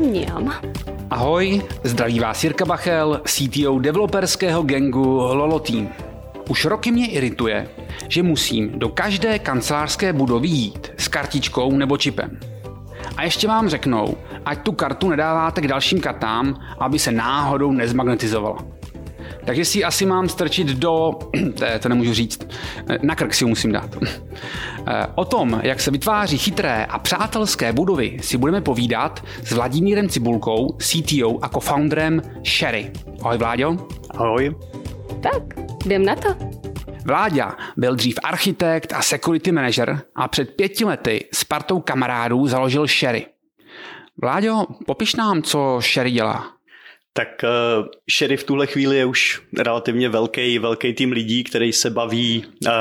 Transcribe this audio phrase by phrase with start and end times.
[0.00, 0.54] Mňam.
[1.10, 5.88] Ahoj, zdraví vás Jirka Bachel, CTO developerského gengu Lolo Team.
[6.48, 7.68] Už roky mě irituje,
[8.08, 12.40] že musím do každé kancelářské budovy jít s kartičkou nebo čipem.
[13.16, 18.79] A ještě vám řeknou, ať tu kartu nedáváte k dalším kartám, aby se náhodou nezmagnetizovala.
[19.44, 21.10] Takže si asi mám strčit do,
[21.58, 22.48] to, to nemůžu říct,
[23.02, 23.96] na krk si ho musím dát.
[25.14, 30.76] O tom, jak se vytváří chytré a přátelské budovy, si budeme povídat s Vladimírem Cibulkou,
[30.78, 32.90] CTO a co-founderem Sherry.
[33.22, 33.76] Ahoj Vláďo.
[34.10, 34.56] Ahoj.
[35.22, 35.42] Tak,
[35.84, 36.28] jdem na to.
[37.06, 42.86] Vláďa byl dřív architekt a security manager a před pěti lety s partou kamarádů založil
[42.86, 43.26] Sherry.
[44.22, 46.59] Vláďo, popiš nám, co Sherry dělá.
[47.12, 51.90] Tak uh, Sherry v tuhle chvíli je už relativně velký, velký tým lidí, který se
[51.90, 52.72] baví uh,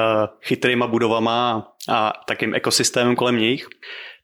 [0.42, 3.68] chytrýma budovama a takým ekosystémem kolem nich.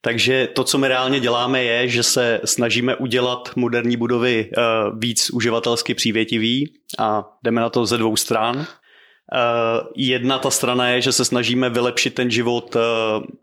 [0.02, 5.30] Takže to, co my reálně děláme, je, že se snažíme udělat moderní budovy uh, víc
[5.30, 8.56] uživatelsky přívětivý a jdeme na to ze dvou stran.
[8.56, 8.66] Uh,
[9.96, 12.82] jedna ta strana je, že se snažíme vylepšit ten život uh,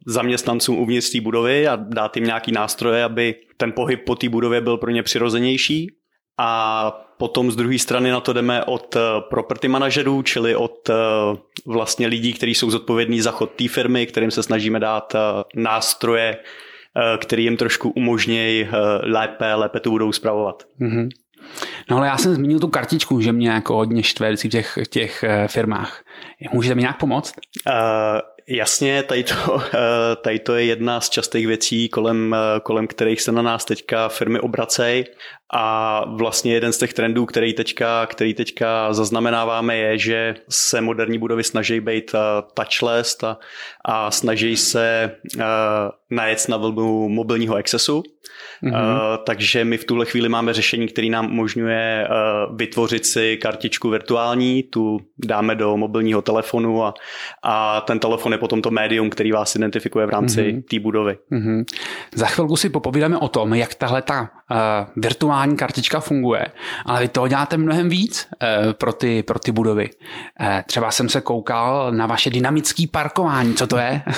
[0.07, 4.61] zaměstnancům uvnitř té budovy a dát jim nějaký nástroje, aby ten pohyb po té budově
[4.61, 5.93] byl pro ně přirozenější.
[6.39, 8.97] A potom z druhé strany na to jdeme od
[9.31, 10.91] property manažerů, čili od
[11.67, 15.13] vlastně lidí, kteří jsou zodpovědní za chod té firmy, kterým se snažíme dát
[15.55, 16.37] nástroje,
[17.19, 18.69] který jim trošku umožnějí
[19.03, 20.63] lépe, lépe tu budou zpravovat.
[20.81, 21.09] Mm-hmm.
[21.91, 25.25] No ale já jsem zmínil tu kartičku, že mě jako hodně štve v těch, těch
[25.47, 26.03] firmách.
[26.53, 27.35] Můžete mi nějak pomoct?
[27.67, 29.63] Uh, Jasně, tady to,
[30.23, 34.41] tady to je jedna z častých věcí, kolem, kolem kterých se na nás teďka firmy
[34.41, 35.05] obracejí
[35.53, 41.19] a vlastně jeden z těch trendů, který teďka, který teďka zaznamenáváme, je, že se moderní
[41.19, 42.15] budovy snaží být
[42.55, 43.39] touchless a,
[43.85, 45.43] a snaží se uh,
[46.11, 48.03] najet na vlnu mobilního accessu.
[48.63, 48.73] Mm-hmm.
[48.73, 53.91] Uh, takže my v tuhle chvíli máme řešení, které nám umožňuje uh, vytvořit si kartičku
[53.91, 56.95] virtuální, tu dáme do mobilního telefonu a,
[57.43, 60.63] a ten telefon je potom to médium, který vás identifikuje v rámci mm-hmm.
[60.71, 61.19] té budovy.
[61.33, 61.65] Mm-hmm.
[62.15, 64.57] Za chvilku si popovídáme o tom, jak tahle ta uh,
[64.97, 66.47] virtuální kartička funguje,
[66.87, 69.91] ale vy toho děláte mnohem víc uh, pro, ty, pro ty budovy.
[70.41, 74.03] Uh, třeba jsem se koukal na vaše dynamické parkování, co to je?
[74.07, 74.13] uh,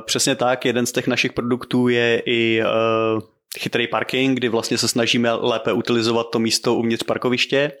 [0.06, 2.62] přesně tak, jeden z těch našich produktů je i
[3.58, 7.72] chytrý parking, kdy vlastně se snažíme lépe utilizovat to místo uvnitř parkoviště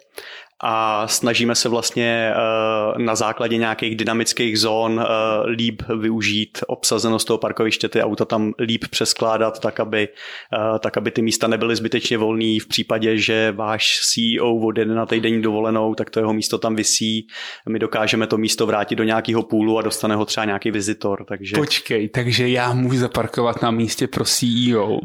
[0.62, 7.38] a snažíme se vlastně eh, na základě nějakých dynamických zón eh, líp využít obsazenost toho
[7.38, 12.18] parkoviště, ty auta tam líp přeskládat, tak aby, eh, tak aby ty místa nebyly zbytečně
[12.18, 16.76] volný v případě, že váš CEO odjede na týdenní dovolenou, tak to jeho místo tam
[16.76, 17.26] visí.
[17.68, 21.24] My dokážeme to místo vrátit do nějakého půlu a dostane ho třeba nějaký vizitor.
[21.28, 21.56] Takže...
[21.56, 24.98] Počkej, takže já můžu zaparkovat na místě pro CEO?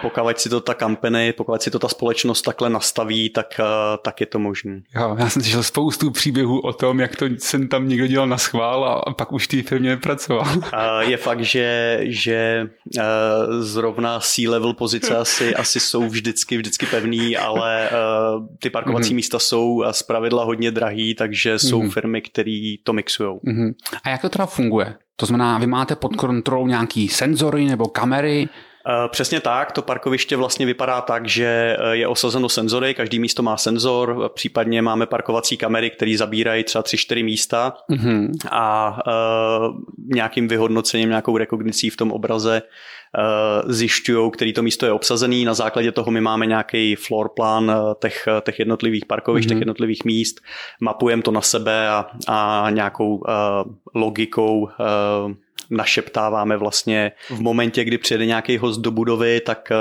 [0.00, 3.60] Pokud si to ta company, pokud si to ta společnost takhle nastaví, tak,
[4.02, 4.80] tak je to možné.
[4.94, 8.38] Jo, já jsem slyšel spoustu příběhů o tom, jak to jsem tam někdo dělal na
[8.38, 10.46] schvál a pak už té firmě nepracoval.
[11.00, 12.68] Je fakt, že, že
[12.98, 13.02] eh,
[13.60, 17.92] zrovna C-level pozice asi, asi jsou vždycky, vždycky pevný, ale eh,
[18.58, 19.14] ty parkovací mm-hmm.
[19.14, 21.90] místa jsou z pravidla hodně drahý, takže jsou mm-hmm.
[21.90, 23.30] firmy, které to mixují.
[23.30, 23.74] Mm-hmm.
[24.04, 24.94] A jak to teda funguje?
[25.16, 28.48] To znamená, vy máte pod kontrolou nějaký senzory nebo kamery?
[28.88, 33.42] Eh, přesně tak, to parkoviště vlastně vypadá tak, že eh, je osazeno senzory, každý místo
[33.42, 38.30] má senzor, případně máme parkovací kamery, které zabírají třeba 3-4 místa mm-hmm.
[38.50, 39.76] a uh,
[40.14, 45.44] nějakým vyhodnocením, nějakou rekognicí v tom obraze uh, zjišťují, který to místo je obsazený.
[45.44, 47.72] Na základě toho my máme nějaký floor plan
[48.02, 49.52] těch, těch jednotlivých parkovišť, mm-hmm.
[49.52, 50.40] těch jednotlivých míst,
[50.80, 53.22] mapujeme to na sebe a, a nějakou uh,
[53.94, 55.32] logikou uh,
[55.70, 59.76] našeptáváme vlastně v momentě, kdy přijede nějaký host do budovy, tak eh,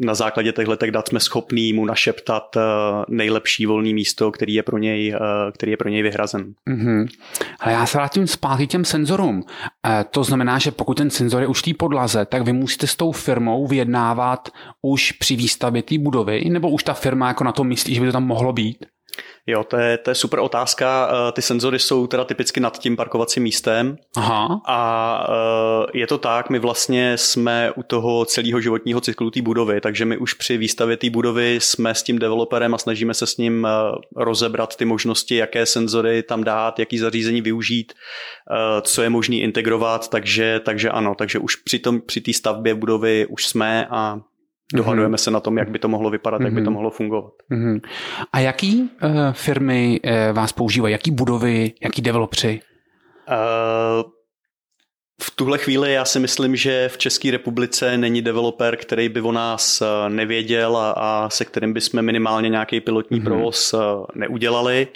[0.00, 2.60] na základě těchto dat jsme schopní mu našeptat eh,
[3.08, 6.52] nejlepší volný místo, který je pro něj, eh, který je pro něj vyhrazen.
[6.70, 7.06] Mm-hmm.
[7.60, 9.42] Ale já se vrátím zpátky těm senzorům.
[10.10, 13.12] To znamená, že pokud ten senzor je už té podlaze, tak vy musíte s tou
[13.12, 14.48] firmou vyjednávat
[14.82, 18.06] už při výstavbě té budovy, nebo už ta firma jako na to myslí, že by
[18.06, 18.86] to tam mohlo být?
[19.46, 21.10] Jo, to je, to je super otázka.
[21.12, 23.96] Eh, ty senzory jsou teda typicky nad tím parkovacím místem.
[24.16, 24.60] Aha.
[24.66, 29.80] A eh, je to tak, my vlastně jsme u toho celého životního cyklu té budovy,
[29.80, 33.36] takže my už při výstavě té budovy jsme s tím developerem a snažíme se s
[33.36, 33.70] ním eh,
[34.16, 37.92] rozebrat ty možnosti, jaké senzory tam dát, jaký zařízení využít,
[38.82, 43.46] co je možné integrovat, takže, takže ano, takže už při té při stavbě budovy už
[43.46, 44.20] jsme a
[44.72, 45.20] dohadujeme mm-hmm.
[45.20, 46.44] se na tom, jak by to mohlo vypadat, mm-hmm.
[46.44, 46.74] jak by to mhm.
[46.74, 47.32] mohlo fungovat.
[47.50, 47.80] Mm-hmm.
[48.32, 50.92] A jaký uh, firmy uh, vás používají?
[50.92, 52.60] Jaký budovy, jaký developři?
[53.28, 54.10] Uh,
[55.22, 59.32] v tuhle chvíli já si myslím, že v České republice není developer, který by o
[59.32, 63.24] nás nevěděl a, a se kterým bychom minimálně nějaký pilotní mm-hmm.
[63.24, 63.74] provoz
[64.14, 64.88] neudělali.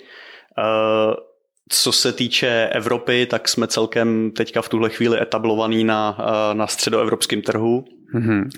[1.68, 6.18] Co se týče Evropy, tak jsme celkem teďka v tuhle chvíli etablovaný na,
[6.52, 7.84] na středoevropském trhu.
[8.14, 8.48] Mm-hmm.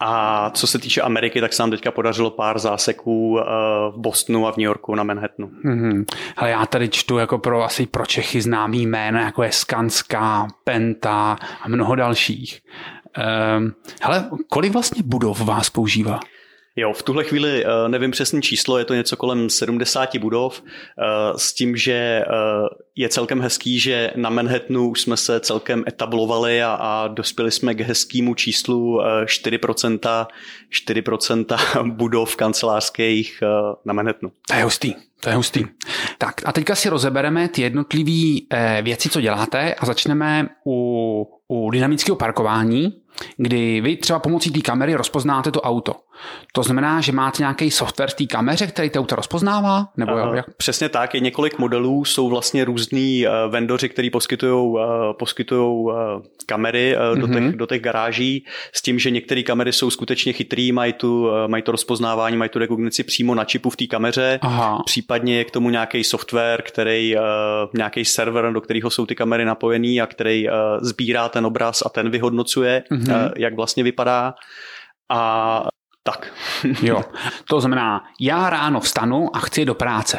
[0.00, 3.44] A co se týče Ameriky, tak se nám teďka podařilo pár záseků eh,
[3.90, 5.50] v Bostonu a v New Yorku na Manhattanu.
[5.64, 6.04] Mm-hmm.
[6.36, 11.36] Ale já tady čtu jako pro asi pro Čechy známý jména, jako je Skanska, Penta
[11.62, 12.60] a mnoho dalších.
[13.58, 16.20] Um, hele, kolik vlastně budov vás používá?
[16.80, 21.04] Jo, v tuhle chvíli eh, nevím přesný číslo, je to něco kolem 70 budov, eh,
[21.36, 22.24] s tím, že eh,
[22.96, 27.74] je celkem hezký, že na Manhattanu už jsme se celkem etablovali a, a dospěli jsme
[27.74, 30.26] k hezkému číslu 4%,
[30.88, 33.42] 4% budov kancelářských
[33.84, 34.32] na Manhattanu.
[34.48, 34.94] To je hustý.
[35.20, 35.64] To je hustý.
[36.18, 42.16] Tak a teďka si rozebereme ty jednotlivé věci, co děláte a začneme u, u dynamického
[42.16, 42.94] parkování,
[43.36, 45.94] kdy vy třeba pomocí té kamery rozpoznáte to auto.
[46.52, 49.88] To znamená, že máte nějaký software v té kameře, který to auto rozpoznává?
[49.96, 50.56] Nebo uh, jak?
[50.56, 54.80] Přesně tak, je několik modelů, jsou vlastně různý uh, vendoři, kteří poskytují uh,
[55.18, 55.94] poskytujou, uh,
[56.46, 57.46] kamery uh, do, mm-hmm.
[57.50, 61.32] těch, do těch garáží, s tím, že některé kamery jsou skutečně chytrý, mají, tu, uh,
[61.48, 64.82] mají to rozpoznávání, mají tu rekognici přímo na čipu v té kameře, Aha.
[64.86, 67.22] případně je k tomu nějaký software, který, uh,
[67.74, 71.88] nějaký server, do kterého jsou ty kamery napojený a který uh, sbírá ten obraz a
[71.88, 73.32] ten vyhodnocuje, mm-hmm.
[73.36, 74.34] jak vlastně vypadá.
[75.10, 75.68] A
[76.02, 76.32] tak.
[76.82, 77.02] jo,
[77.44, 80.18] to znamená, já ráno vstanu a chci do práce.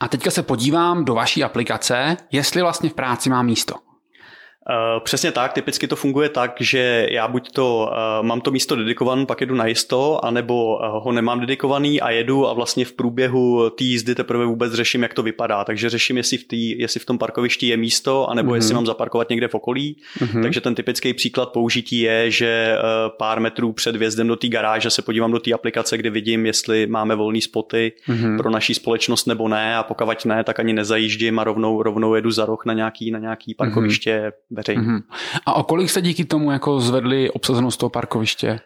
[0.00, 3.74] A teďka se podívám do vaší aplikace, jestli vlastně v práci má místo.
[4.70, 8.76] Uh, přesně tak, typicky to funguje tak, že já buď to uh, mám to místo
[8.76, 12.92] dedikované, pak jedu na jisto, anebo uh, ho nemám dedikovaný a jedu a vlastně v
[12.92, 15.64] průběhu té jízdy teprve vůbec řeším, jak to vypadá.
[15.64, 18.54] Takže řeším, jestli v, tý, jestli v tom parkovišti je místo, anebo mm-hmm.
[18.54, 19.96] jestli mám zaparkovat někde v okolí.
[20.18, 20.42] Mm-hmm.
[20.42, 22.76] Takže ten typický příklad použití je, že
[23.18, 26.86] pár metrů před vjezdem do té garáže se podívám do té aplikace, kde vidím, jestli
[26.86, 28.36] máme volné spoty mm-hmm.
[28.36, 32.30] pro naší společnost nebo ne a pokud ne, tak ani nezajíždím a rovnou, rovnou jedu
[32.30, 34.82] za roh na nějaký, na nějaký parkoviště mm-hmm veřejně.
[34.82, 35.02] Mm-hmm.
[35.46, 38.60] A o kolik se díky tomu jako zvedli obsazenost toho parkoviště?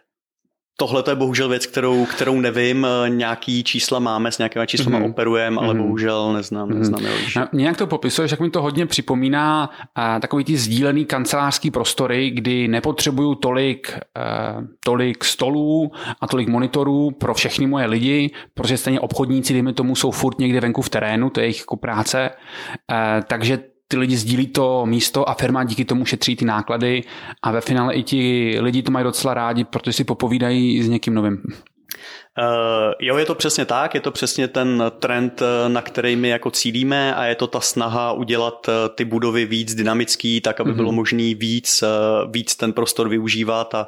[0.81, 2.87] Tohle to je bohužel věc, kterou, kterou nevím.
[3.08, 5.11] Nějaký čísla máme, s nějakými číslama mm-hmm.
[5.11, 5.82] operujeme, ale mm-hmm.
[5.82, 6.79] bohužel neznám, mm-hmm.
[6.79, 7.11] neznám je
[7.52, 12.69] Nějak to popisuješ, jak mi to hodně připomíná a, takový ty sdílený kancelářský prostory, kdy
[12.69, 13.99] nepotřebuju tolik,
[14.56, 19.96] uh, tolik stolů a tolik monitorů pro všechny moje lidi, protože stejně obchodníci, dejme tomu,
[19.96, 22.31] jsou furt někde venku v terénu, to je jejich jako práce.
[22.31, 23.58] Uh, takže
[23.88, 27.02] ty lidi sdílí to místo a firma díky tomu šetří ty náklady
[27.43, 31.14] a ve finále i ti lidi to mají docela rádi, protože si popovídají s někým
[31.14, 31.43] novým.
[32.38, 36.29] Uh, jo, je to přesně tak, je to přesně ten trend, eh, na který my
[36.29, 40.70] jako cílíme a je to ta snaha udělat eh, ty budovy víc dynamický, tak aby
[40.70, 40.76] mm-hmm.
[40.76, 41.84] bylo možné víc,
[42.31, 43.87] víc ten prostor využívat a,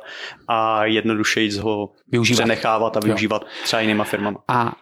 [0.49, 2.38] a jednodušeji ho využívat.
[2.38, 3.49] přenechávat a využívat jo.
[3.64, 4.38] třeba jinýma firmama.
[4.49, 4.73] A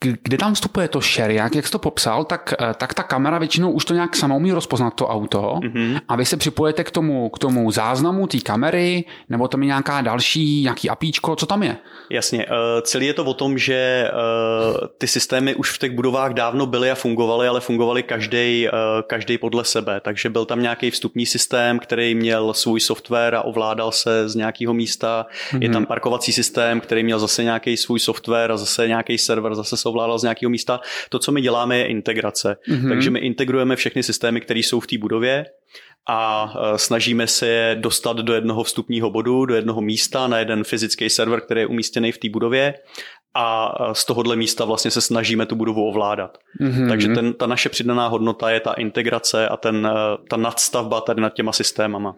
[0.00, 3.38] kde tam vstupuje to share, jak, jak jsi to popsal, tak, eh, tak ta kamera
[3.38, 6.00] většinou už to nějak sama umí rozpoznat to auto mm-hmm.
[6.08, 10.00] a vy se připojete k tomu, k tomu záznamu té kamery, nebo tam je nějaká
[10.00, 11.76] další, nějaký apíčko, co tam je?
[12.10, 12.52] Jasně, uh,
[12.82, 16.90] celý je to o tom, že uh, ty systémy už v těch budovách dávno byly
[16.90, 18.68] a fungovaly, ale fungovaly každý
[19.06, 23.92] každý podle sebe, takže byl tam nějaký vstupní systém, který měl svůj software a ovládal
[23.92, 25.62] se z nějakého místa, mm-hmm.
[25.62, 29.76] je tam parkovací systém, který měl zase nějaký svůj software a zase nějaký server, zase
[29.96, 30.80] ovládal z nějakého místa.
[31.08, 32.56] To, co my děláme, je integrace.
[32.68, 32.88] Mm-hmm.
[32.88, 35.46] Takže my integrujeme všechny systémy, které jsou v té budově
[36.08, 40.64] a e, snažíme se je dostat do jednoho vstupního bodu, do jednoho místa na jeden
[40.64, 42.74] fyzický server, který je umístěný v té budově
[43.34, 46.38] a z tohohle místa vlastně se snažíme tu budovu ovládat.
[46.60, 46.88] Mm-hmm.
[46.88, 51.20] Takže ten, ta naše přidaná hodnota je ta integrace a ten, eh, ta nadstavba tady
[51.20, 52.14] nad těma systémama.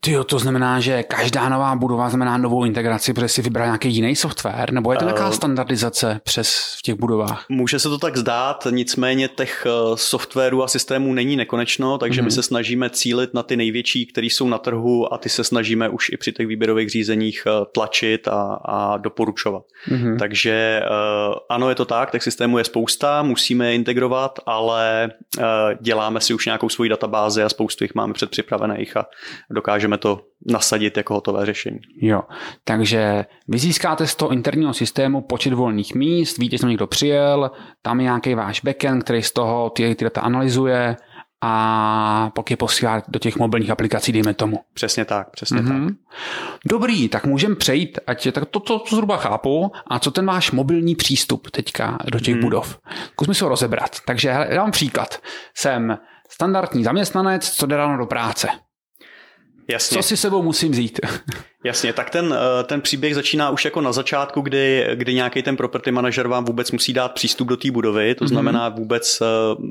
[0.00, 4.16] Tyjo, to znamená, že každá nová budova znamená novou integraci, protože si vybral nějaký jiný
[4.16, 7.46] software, nebo je to nějaká uh, standardizace přes v těch budovách?
[7.48, 12.24] Může se to tak zdát, nicméně těch eh, softwarů a systémů není nekonečno, takže mm-hmm.
[12.24, 12.34] my mhm.
[12.34, 16.08] se snažíme cílit na ty největší, které jsou na trhu a ty se snažíme už
[16.12, 19.62] i při těch výběrových řízeních tlačit a, a doporučovat.
[19.88, 20.18] Mm-hmm.
[20.18, 25.10] Takže takže uh, ano, je to tak, tak systému je spousta, musíme je integrovat, ale
[25.38, 25.44] uh,
[25.80, 29.06] děláme si už nějakou svoji databázi a spoustu jich máme předpřipravených a
[29.50, 31.78] dokážeme to nasadit jako hotové řešení.
[31.96, 32.22] Jo,
[32.64, 37.50] takže vy získáte z toho interního systému počet volných míst, víte, že někdo přijel,
[37.82, 40.96] tam je nějaký váš backend, který z toho ty, ty data analyzuje,
[41.46, 44.60] a pak je posílá do těch mobilních aplikací, dejme tomu.
[44.74, 45.86] Přesně tak, přesně mm-hmm.
[45.86, 45.96] tak.
[46.64, 49.72] Dobrý, tak můžeme přejít, ať tak to, to, to zhruba chápu.
[49.86, 52.40] A co ten váš mobilní přístup teďka do těch mm.
[52.40, 52.78] budov?
[53.12, 53.96] Zkusme si ho rozebrat.
[54.06, 55.18] Takže já dám příklad.
[55.54, 55.98] Jsem
[56.28, 58.48] standardní zaměstnanec, co jde ráno do práce.
[59.68, 59.96] Jasně.
[59.96, 61.00] Co si sebou musím vzít?
[61.64, 65.56] Jasně, tak ten, eh, ten příběh začíná už jako na začátku, kdy, kdy nějaký ten
[65.56, 68.28] property manager vám vůbec musí dát přístup do té budovy, to mm-hmm.
[68.28, 69.26] znamená vůbec eh,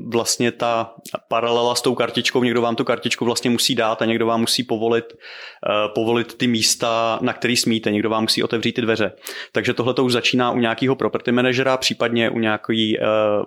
[0.06, 0.94] vlastně ta
[1.28, 4.62] paralela s tou kartičkou, někdo vám tu kartičku vlastně musí dát a někdo vám musí
[4.62, 9.12] povolit, eh, povolit ty místa, na který smíte, někdo vám musí otevřít ty dveře.
[9.52, 12.74] Takže tohle to už začíná u nějakého property managera, případně u nějaké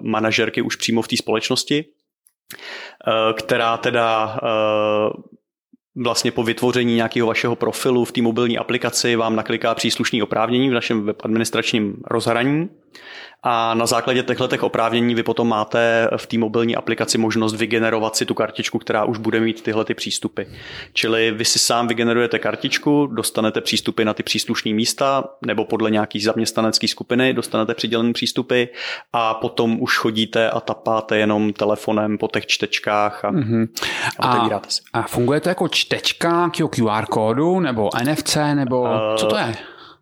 [0.02, 1.86] manažerky už přímo v té společnosti
[3.36, 4.40] která teda
[5.98, 10.74] vlastně po vytvoření nějakého vašeho profilu v té mobilní aplikaci vám nakliká příslušný oprávnění v
[10.74, 12.70] našem web administračním rozhraní
[13.50, 18.26] a na základě těchto oprávnění vy potom máte v té mobilní aplikaci možnost vygenerovat si
[18.26, 20.42] tu kartičku, která už bude mít tyhle ty přístupy.
[20.94, 26.20] Čili vy si sám vygenerujete kartičku, dostanete přístupy na ty příslušné místa, nebo podle nějaký
[26.20, 28.64] zaměstnanecké skupiny dostanete přidělené přístupy
[29.14, 33.68] a potom už chodíte a tapáte jenom telefonem po těch čtečkách a, mm-hmm.
[34.20, 34.82] a otevíráte si.
[34.94, 39.56] A funguje to jako čtečka QR kódu, nebo NFC, nebo uh, co to je?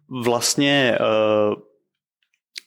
[0.10, 1.75] Vlastně uh,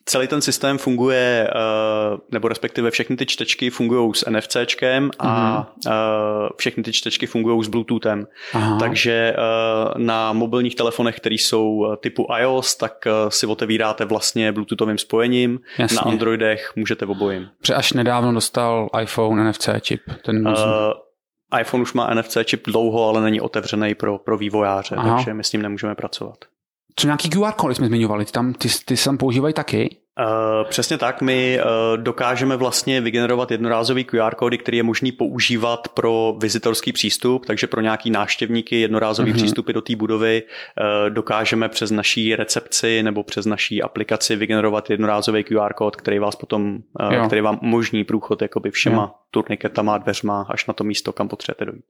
[0.08, 6.48] celý ten systém funguje, eh, nebo respektive všechny ty čtečky fungují s NFCčkem a mm-hmm.
[6.56, 8.26] všechny ty čtečky fungují s Bluetoothem.
[8.52, 8.78] Aha.
[8.78, 9.38] Takže eh,
[9.96, 15.60] na mobilních telefonech, které jsou typu iOS, tak si otevíráte vlastně Bluetoothovým spojením.
[15.78, 15.96] Jasně.
[15.96, 17.48] Na Androidech můžete obojím.
[17.60, 20.00] Protože až nedávno dostal iPhone NFC čip.
[20.24, 20.54] Ten uh,
[21.60, 25.16] iPhone už má NFC čip dlouho, ale není otevřený pro, pro vývojáře, Aha.
[25.16, 26.38] takže my s ním nemůžeme pracovat.
[26.98, 29.96] Co nějaký QR kódy jsme zmiňovali, ty, tam, ty, ty se tam používají taky?
[30.20, 35.88] Uh, přesně tak, my uh, dokážeme vlastně vygenerovat jednorázový QR kódy, který je možný používat
[35.88, 39.36] pro vizitorský přístup, takže pro nějaký návštěvníky jednorázový mm-hmm.
[39.36, 45.44] přístupy do té budovy uh, dokážeme přes naší recepci nebo přes naší aplikaci vygenerovat jednorázový
[45.44, 46.78] QR kód, který vás potom,
[47.26, 49.10] který vám umožní průchod jakoby všema jo.
[49.30, 51.84] turniketama, dveřma až na to místo, kam potřebujete dojít.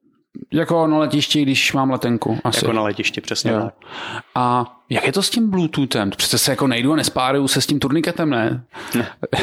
[0.53, 2.39] Jako na letišti, když mám letenku.
[2.45, 2.65] Asi.
[2.65, 3.61] Jako na letišti, přesně jo.
[3.61, 3.75] tak.
[4.35, 6.11] A jak je to s tím Bluetoothem?
[6.11, 8.65] Přece se jako nejdu a nespáruju se s tím turniketem, ne?
[8.95, 9.11] ne.
[9.33, 9.37] uh,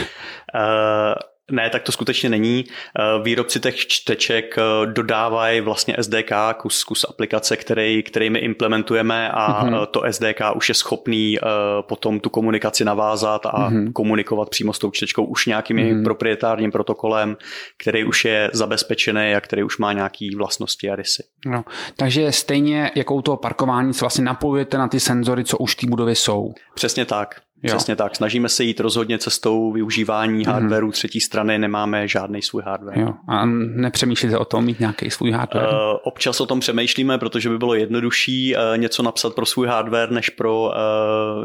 [1.52, 2.66] Ne, tak to skutečně není.
[2.68, 9.30] Eh, výrobci těch čteček eh, dodávají vlastně SDK, kus, kus aplikace, který, který my implementujeme
[9.32, 9.86] a mm-hmm.
[9.86, 11.38] to SDK už je schopný
[11.82, 13.94] potom tu komunikaci navázat a mm-hmm.
[13.94, 16.04] komunikovat přímo s tou čtečkou už nějakým mm-hmm.
[16.04, 17.38] proprietárním protokolem,
[17.78, 21.24] který už je zabezpečený a který už má nějaké vlastnosti a rysy.
[21.46, 21.64] No,
[21.96, 25.78] takže stejně jako u toho parkování se vlastně napojujete na ty senzory, co už v
[25.78, 26.54] té budově jsou.
[26.76, 27.45] Přesně tak.
[27.66, 27.76] Jo.
[27.76, 28.16] Přesně tak.
[28.16, 30.52] Snažíme se jít rozhodně cestou využívání mm-hmm.
[30.52, 33.00] hardwareu třetí strany, nemáme žádný svůj hardware.
[33.00, 33.14] Jo.
[33.28, 35.68] A nepřemýšlíte o tom mít nějaký svůj hardware?
[35.68, 40.12] Uh, občas o tom přemýšlíme, protože by bylo jednodušší uh, něco napsat pro svůj hardware,
[40.12, 40.72] než pro uh,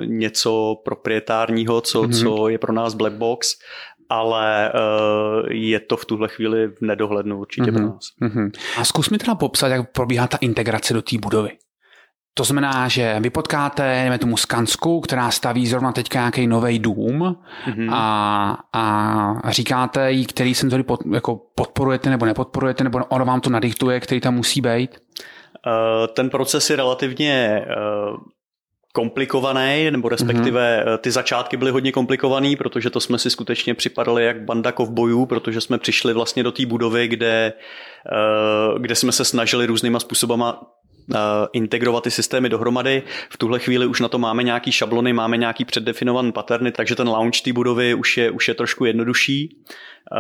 [0.05, 2.23] něco proprietárního, co, mm-hmm.
[2.23, 3.49] co je pro nás black box
[4.13, 7.75] ale uh, je to v tuhle chvíli v nedohlednu určitě mm-hmm.
[7.75, 8.05] pro nás.
[8.23, 8.51] Mm-hmm.
[8.79, 11.51] A zkus mi teda popsat, jak probíhá ta integrace do té budovy.
[12.35, 17.37] To znamená, že vy potkáte, jdeme tomu Skansku, která staví zrovna teďka nějaký nový dům
[17.67, 17.89] mm-hmm.
[17.93, 23.51] a, a říkáte jí, který senzory pod, jako podporujete nebo nepodporujete, nebo ono vám to
[23.51, 24.91] nadiktuje, který tam musí být?
[24.91, 28.17] Uh, ten proces je relativně uh,
[28.93, 30.99] komplikovaný, nebo respektive mm-hmm.
[30.99, 35.61] ty začátky byly hodně komplikovaný, protože to jsme si skutečně připadali jak banda kovbojů, protože
[35.61, 37.53] jsme přišli vlastně do té budovy, kde,
[38.79, 40.80] kde jsme se snažili různýma způsobama Eh,
[41.53, 43.03] integrovat ty systémy dohromady.
[43.31, 47.09] V tuhle chvíli už na to máme nějaký šablony, máme nějaký předdefinovaný paterny, takže ten
[47.09, 49.57] launch té budovy už je, už je trošku jednodušší.
[50.13, 50.17] Eh,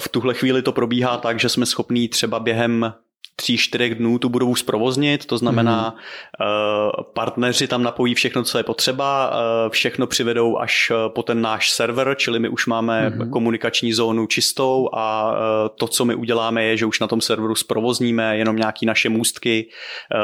[0.00, 2.92] v tuhle chvíli to probíhá tak, že jsme schopní třeba během
[3.36, 7.04] tří, čtyřech dnů tu budovu zprovoznit, to znamená, mm.
[7.14, 11.70] partneři tam napojí všechno, co je potřeba, eh, všechno přivedou až eh, po ten náš
[11.70, 13.30] server, čili my už máme mm.
[13.30, 15.34] komunikační zónu čistou a
[15.76, 19.68] to, co my uděláme, je, že už na tom serveru zprovozníme jenom nějaký naše můstky,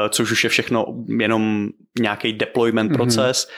[0.09, 0.85] což už je všechno
[1.19, 1.67] jenom
[1.99, 2.95] nějaký deployment mm.
[2.95, 3.49] proces,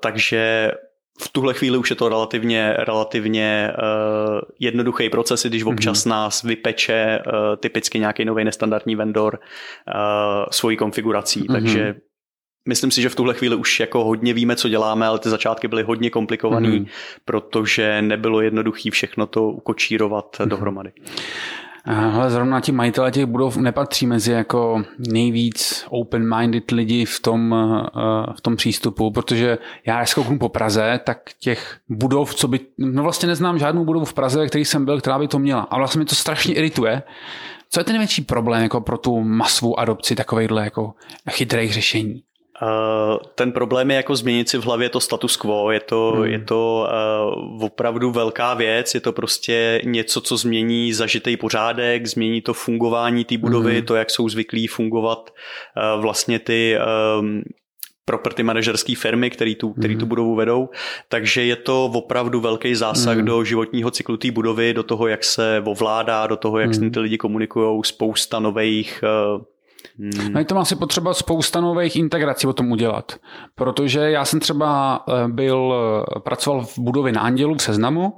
[0.00, 0.70] takže
[1.20, 6.10] v tuhle chvíli už je to relativně, relativně uh, jednoduchý proces, když občas mm-hmm.
[6.10, 9.94] nás vypeče uh, typicky nějaký nový nestandardní vendor uh,
[10.50, 11.40] svojí konfigurací.
[11.40, 11.52] Mm-hmm.
[11.52, 11.94] Takže
[12.68, 15.68] myslím si, že v tuhle chvíli už jako hodně víme, co děláme, ale ty začátky
[15.68, 16.88] byly hodně komplikovaný, mm-hmm.
[17.24, 20.48] protože nebylo jednoduché všechno to ukočírovat mm-hmm.
[20.48, 20.92] dohromady.
[21.84, 28.32] Ale zrovna ti majitele těch budov nepatří mezi jako nejvíc open-minded lidi v tom, eh,
[28.36, 33.02] v tom přístupu, protože já když kouknu po Praze, tak těch budov, co by, no
[33.02, 35.60] vlastně neznám žádnou budovu v Praze, který jsem byl, která by to měla.
[35.60, 37.02] A vlastně mi to strašně irituje.
[37.70, 40.94] Co je ten největší problém jako pro tu masovou adopci takovýchhle jako
[41.30, 42.22] chytrých řešení?
[43.34, 46.24] Ten problém je jako změnit si v hlavě to status quo, je to, hmm.
[46.24, 46.88] je to
[47.56, 53.24] uh, opravdu velká věc, je to prostě něco, co změní zažitý pořádek, změní to fungování
[53.24, 53.86] té budovy, hmm.
[53.86, 56.78] to, jak jsou zvyklí fungovat uh, vlastně ty
[57.18, 57.42] um,
[58.04, 60.08] property manažerské firmy, který tu, který tu mhm.
[60.08, 60.68] budovu vedou.
[61.08, 63.24] Takže je to opravdu velký zásah mm.
[63.24, 66.74] do životního cyklu té budovy, do toho, jak se ovládá, do toho, jak mm.
[66.74, 69.04] s ní ty lidi komunikují, spousta nových
[69.36, 69.42] uh,
[69.98, 70.32] Hmm.
[70.32, 73.12] No je to asi potřeba spousta nových integrací o tom udělat,
[73.54, 75.74] protože já jsem třeba eh, byl,
[76.16, 78.12] eh, pracoval v budově na Andělu v Seznamu,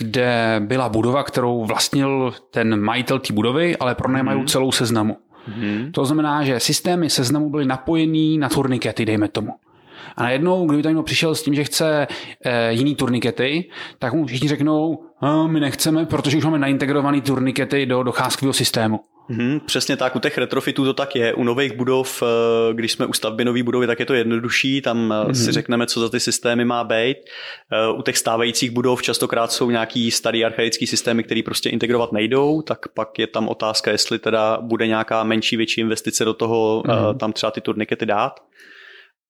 [0.00, 4.46] kde byla budova, kterou vlastnil ten majitel té budovy, ale pronajímají hmm.
[4.46, 5.16] celou Seznamu.
[5.46, 5.92] Hmm.
[5.92, 9.52] To znamená, že systémy seznamu byly napojený na turnikety, dejme tomu.
[10.16, 12.06] A najednou, kdyby tam přišel s tím, že chce
[12.44, 15.04] e, jiný turnikety, tak mu všichni řeknou,
[15.46, 19.00] my nechceme, protože už máme naintegrovaný turnikety do docházkového systému.
[19.28, 21.34] Hmm, přesně tak, u těch retrofitů to tak je.
[21.34, 25.14] U nových budov, eh, když jsme u stavby nové budovy, tak je to jednodušší, tam
[25.24, 25.34] hmm.
[25.34, 27.16] si řekneme, co za ty systémy má být.
[27.72, 32.62] Eh, u těch stávajících budov častokrát jsou nějaký starý archaický systémy, které prostě integrovat nejdou,
[32.62, 37.18] tak pak je tam otázka, jestli teda bude nějaká menší, větší investice do toho, hmm.
[37.18, 38.40] tam třeba ty turnikety dát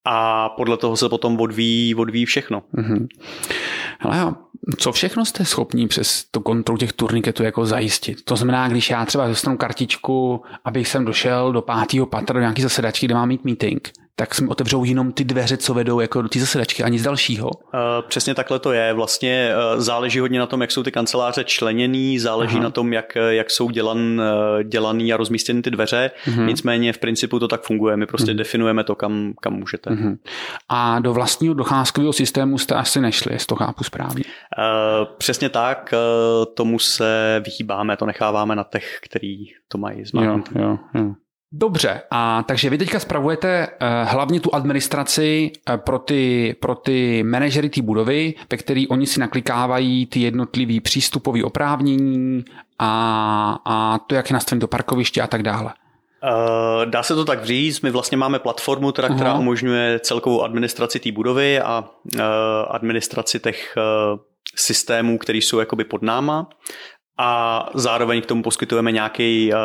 [0.05, 2.63] a podle toho se potom odvíjí, odvíjí všechno.
[2.75, 3.07] Mm-hmm.
[3.99, 4.35] Hele,
[4.77, 8.25] co všechno jste schopni přes tu kontrolu těch turniketů jako zajistit?
[8.25, 12.63] To znamená, když já třeba dostanu kartičku, abych sem došel do pátého patra do nějaký
[12.63, 16.23] zasedačky, kde mám mít meeting, tak se mi otevřou jenom ty dveře, co vedou jako
[16.23, 17.49] do té zasedačky a nic dalšího.
[17.49, 18.93] Uh, přesně takhle to je.
[18.93, 22.63] Vlastně uh, záleží hodně na tom, jak jsou ty kanceláře členěný, záleží Aha.
[22.63, 24.23] na tom, jak, jak jsou dělan,
[24.65, 26.11] dělaný a rozmístěny ty dveře.
[26.27, 26.47] Uh-huh.
[26.47, 27.97] Nicméně v principu to tak funguje.
[27.97, 28.37] My prostě uh-huh.
[28.37, 29.91] definujeme to, kam, kam můžete.
[29.91, 30.17] Uh-huh.
[30.69, 34.25] A do vlastního docházkového systému jste asi nešli, jestli to chápu správně.
[35.19, 35.95] Přesně tak.
[36.55, 40.49] Tomu se vyhýbáme, to necháváme na těch, který to mají zmáknout.
[40.55, 41.15] Jo, jo, jo.
[41.57, 47.23] Dobře, a takže vy teďka spravujete uh, hlavně tu administraci uh, pro ty, pro ty
[47.23, 52.45] manažery té budovy, ve který oni si naklikávají ty jednotlivý přístupové oprávnění
[52.79, 55.65] a, a to, jak je nastavené do parkoviště a tak dále.
[55.65, 61.01] Uh, dá se to tak říct, my vlastně máme platformu, teda, která umožňuje celkovou administraci
[61.01, 61.85] té budovy a
[62.15, 62.21] uh,
[62.69, 64.21] administraci těch uh,
[64.57, 66.49] systémů, které jsou jakoby pod náma
[67.19, 69.57] a zároveň k tomu poskytujeme nějaký, eh,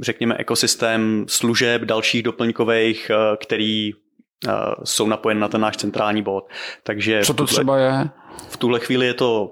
[0.00, 3.92] řekněme, ekosystém služeb dalších doplňkových, eh, který
[4.48, 4.50] eh,
[4.84, 6.48] jsou napojeny na ten náš centrální bod.
[6.82, 8.10] Takže Co to třeba je?
[8.48, 9.50] V tuhle chvíli je to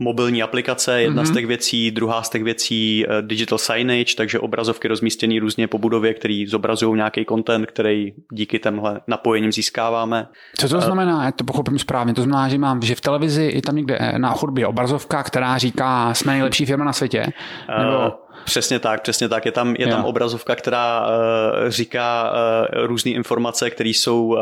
[0.00, 1.26] mobilní aplikace, jedna mm-hmm.
[1.26, 1.36] z mhm.
[1.36, 6.14] těch věcí, druhá z těch věcí uh, digital signage, takže obrazovky rozmístěné různě po budově,
[6.14, 10.28] který zobrazují nějaký content, který díky těmhle napojením získáváme.
[10.58, 11.24] Co to uh, znamená?
[11.24, 12.14] Já to pochopím správně.
[12.14, 15.58] To znamená, že mám, že v televizi je tam někde eh, na chodbě obrazovka, která
[15.58, 17.26] říká, jsme nejlepší firma na světě?
[17.78, 18.12] Nebo...
[18.44, 19.46] Přesně tak, přesně tak.
[19.46, 21.06] Je tam, je tam obrazovka, která uh,
[21.68, 24.38] říká uh, různé informace, které jsou uh,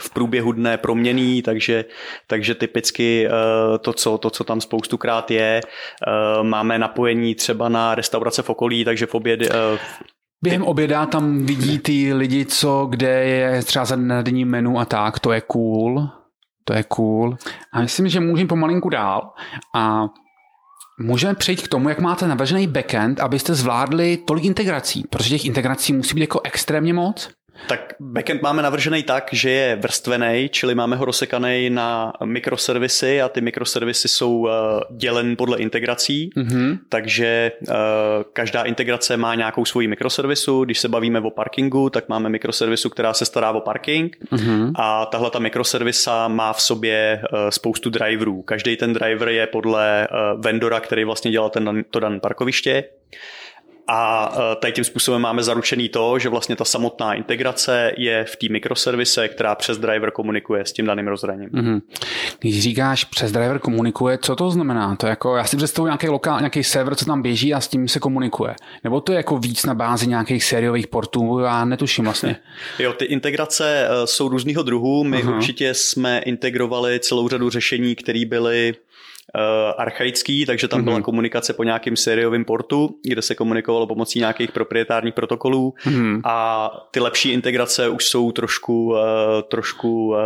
[0.00, 1.84] v průběhu dne proměný, takže,
[2.26, 7.94] takže typicky eh, to co, to, co tam spoustukrát je, eh, máme napojení třeba na
[7.94, 9.78] restaurace v okolí, takže v oběd, eh,
[10.44, 15.18] Během oběda tam vidí ty lidi, co, kde je třeba za denní menu a tak,
[15.18, 16.08] to je cool.
[16.64, 17.36] To je cool.
[17.72, 19.32] A myslím, že můžeme pomalinku dál
[19.74, 20.06] a
[21.00, 25.92] můžeme přejít k tomu, jak máte navržený backend, abyste zvládli tolik integrací, protože těch integrací
[25.92, 27.30] musí být jako extrémně moc.
[27.66, 33.28] Tak backend máme navržený tak, že je vrstvený, čili máme ho rozsekaný na mikroservisy a
[33.28, 34.48] ty mikroservisy jsou uh,
[34.90, 36.78] dělen podle integrací, mm-hmm.
[36.88, 37.74] takže uh,
[38.32, 40.64] každá integrace má nějakou svoji mikroservisu.
[40.64, 44.72] Když se bavíme o parkingu, tak máme mikroservisu, která se stará o parking mm-hmm.
[44.74, 48.42] a tahle ta mikroservisa má v sobě uh, spoustu driverů.
[48.42, 52.84] Každý ten driver je podle vendora, který vlastně dělá ten, to dané parkoviště.
[53.94, 58.36] A e, tady tím způsobem máme zaručený to, že vlastně ta samotná integrace je v
[58.36, 61.48] té mikroservise, která přes driver komunikuje s tím daným rozhraním.
[61.48, 61.82] Mm-hmm.
[62.38, 64.96] Když říkáš přes driver komunikuje, co to znamená?
[64.96, 67.88] To jako, já si představuji nějaký lokál, nějaký server, co tam běží a s tím
[67.88, 68.54] se komunikuje.
[68.84, 71.38] Nebo to je jako víc na bázi nějakých sériových portů?
[71.38, 72.36] Já netuším vlastně.
[72.78, 75.04] jo, ty integrace e, jsou různýho druhu.
[75.04, 75.36] My uh-huh.
[75.36, 78.74] určitě jsme integrovali celou řadu řešení, které byly
[79.78, 80.84] archaický, takže tam mm-hmm.
[80.84, 81.02] byla mhm.
[81.02, 86.20] komunikace po nějakém sériovém portu, kde se komunikovalo pomocí nějakých proprietárních protokolů mm-hmm.
[86.24, 88.98] a ty lepší integrace už jsou trošku, uh,
[89.50, 90.16] trošku uh,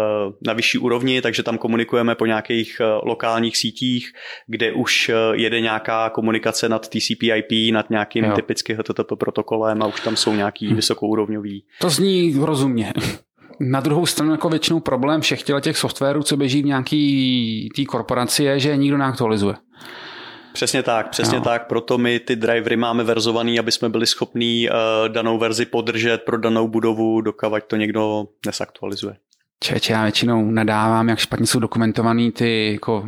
[0.47, 4.13] na vyšší úrovni, takže tam komunikujeme po nějakých lokálních sítích,
[4.47, 8.35] kde už jede nějaká komunikace nad TCP/IP, nad nějakým jo.
[8.35, 10.77] typicky HTTP protokolem a už tam jsou nějaký hmm.
[10.77, 11.65] vysokourovňový.
[11.81, 12.93] To zní rozumně.
[13.61, 18.45] Na druhou stranu jako většinou problém všech těch softwarů, co běží v nějaký té korporaci,
[18.45, 19.55] je, že nikdo neaktualizuje.
[20.53, 21.45] Přesně tak, přesně no.
[21.45, 24.75] tak, proto my ty drivery máme verzovaný, aby jsme byli schopní uh,
[25.09, 29.17] danou verzi podržet pro danou budovu, dokavať to někdo nesaktualizuje.
[29.61, 33.07] Čeče, já většinou nadávám, jak špatně jsou dokumentovaný ty jako,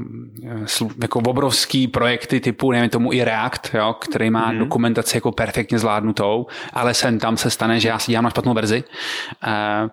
[1.03, 4.59] jako obrovský projekty typu, nevím tomu i React, jo, který má mm-hmm.
[4.59, 8.55] dokumentaci jako perfektně zvládnutou, ale sem tam se stane, že já si dělám na špatnou
[8.55, 8.85] verzi.
[9.47, 9.91] Uh,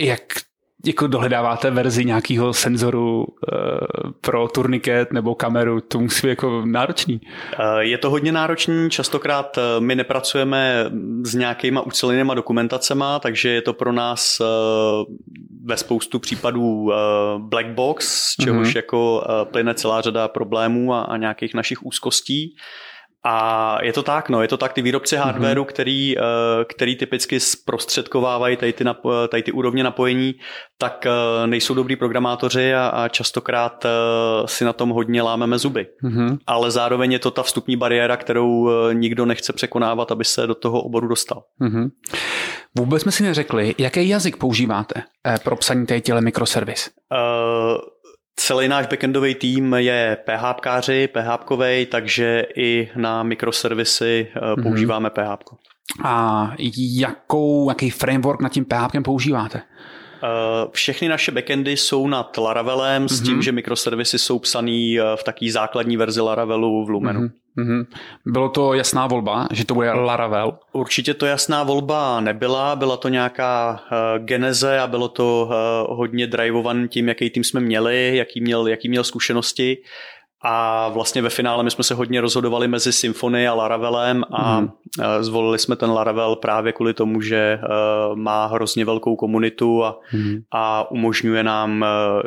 [0.00, 0.22] jak
[0.86, 7.20] jako dohledáváte verzi nějakého senzoru uh, pro turniket nebo kameru, to musí být jako náročný.
[7.58, 10.90] Eh, je to hodně náročný, častokrát eh, my nepracujeme
[11.22, 14.46] s nějakýma ucelenýma dokumentacema, takže je to pro nás uh,
[15.64, 16.92] ve spoustu případů
[17.38, 18.76] black box, z čehož mm-hmm.
[18.76, 22.56] jako plyne celá řada problémů a, a nějakých našich úzkostí.
[23.28, 25.24] A je to tak, no, je to tak, ty výrobci mhm.
[25.24, 25.66] hardwareu, mm-hmm.
[25.66, 26.22] který, eh,
[26.64, 30.34] který typicky zprostředkovávají tady ty, napo- tady ty úrovně napojení,
[30.78, 33.88] tak eh, nejsou dobrý programátoři a, a častokrát eh,
[34.44, 35.86] si na tom hodně lámeme zuby.
[36.04, 36.38] Mm-hmm.
[36.46, 40.82] Ale zároveň je to ta vstupní bariéra, kterou nikdo nechce překonávat, aby se do toho
[40.82, 41.42] oboru dostal.
[41.60, 41.90] Mm-hmm.
[42.78, 45.02] Vůbec jsme si neřekli, jaký jazyk používáte
[45.44, 46.90] pro psaní těle mikroservis?
[47.12, 47.78] Uh,
[48.36, 54.62] Celý náš backendový tým je PHPkáři, PHPkovej, takže i na mikroservisy mm-hmm.
[54.62, 55.44] používáme PHP.
[56.04, 56.52] A
[56.98, 59.58] jakou, jaký framework nad tím PHP používáte?
[59.58, 63.16] Eh, všechny naše backendy jsou nad Laravelem mm-hmm.
[63.16, 63.42] s tím, mhm.
[63.42, 67.20] že mikroservisy jsou psaný v taký základní verzi Laravelu v Lumenu.
[67.20, 67.45] Mm-hmm.
[67.58, 67.86] Mm-hmm.
[68.26, 70.58] Bylo to jasná volba, že to bude Laravel?
[70.72, 76.26] Určitě to jasná volba nebyla, byla to nějaká uh, geneze a bylo to uh, hodně
[76.26, 79.78] drivovaný tím, jaký tým jsme měli, jaký měl, jaký měl zkušenosti.
[80.42, 84.70] A vlastně ve finále my jsme se hodně rozhodovali mezi Symfony a Laravelem a mm.
[85.20, 87.60] zvolili jsme ten Laravel právě kvůli tomu, že
[88.14, 90.36] má hrozně velkou komunitu a, mm.
[90.50, 91.84] a umožňuje nám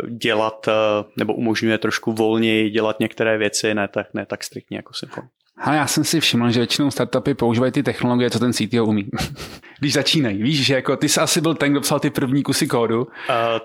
[0.08, 0.70] dělat,
[1.18, 5.28] nebo umožňuje trošku volněji dělat některé věci, ne tak, ne tak striktně jako Symfony.
[5.60, 9.08] A já jsem si všiml, že většinou startupy používají ty technologie, co ten CTO umí.
[9.80, 12.68] Když začínají, víš, že jako ty jsi asi byl ten, kdo psal ty první kusy
[12.68, 13.02] kódu.
[13.02, 13.06] Uh,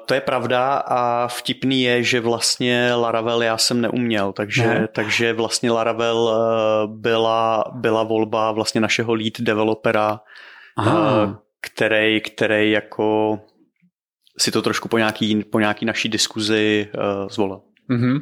[0.06, 4.88] to je pravda a vtipný je, že vlastně Laravel já jsem neuměl, takže, ne.
[4.94, 10.20] takže vlastně Laravel uh, byla, byla volba vlastně našeho lead developera,
[10.78, 13.38] uh, který, který jako
[14.38, 17.60] si to trošku po nějaký, po nějaký naší diskuzi uh, zvolil.
[17.90, 18.20] Mm-hmm.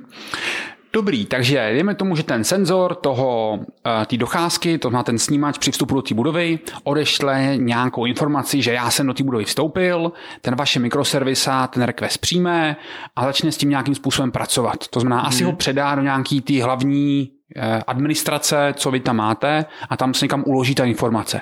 [0.95, 3.59] Dobrý, takže dejme tomu, že ten senzor toho,
[4.03, 8.63] eh, té docházky, to znamená ten snímač při vstupu do té budovy, odešle nějakou informaci,
[8.63, 12.77] že já jsem do té budovy vstoupil, ten vaše mikroservisa ten request přijme
[13.17, 14.89] a začne s tím nějakým způsobem pracovat.
[14.89, 15.29] To znamená, hmm.
[15.29, 20.15] asi ho předá do nějaký ty hlavní eh, administrace, co vy tam máte a tam
[20.15, 21.41] se někam uloží ta informace.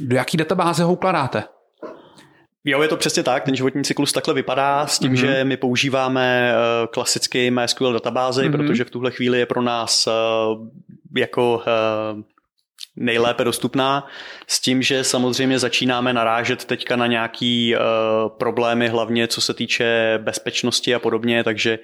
[0.00, 1.44] Do jaký databáze ho ukladáte?
[2.68, 5.20] Jo, je to přesně tak, ten životní cyklus takhle vypadá s tím, mm-hmm.
[5.20, 8.56] že my používáme uh, klasicky MySQL databázy, mm-hmm.
[8.56, 10.12] protože v tuhle chvíli je pro nás uh,
[11.16, 12.22] jako uh,
[12.96, 14.06] nejlépe dostupná,
[14.46, 17.80] s tím, že samozřejmě začínáme narážet teďka na nějaký uh,
[18.38, 21.78] problémy, hlavně co se týče bezpečnosti a podobně, takže,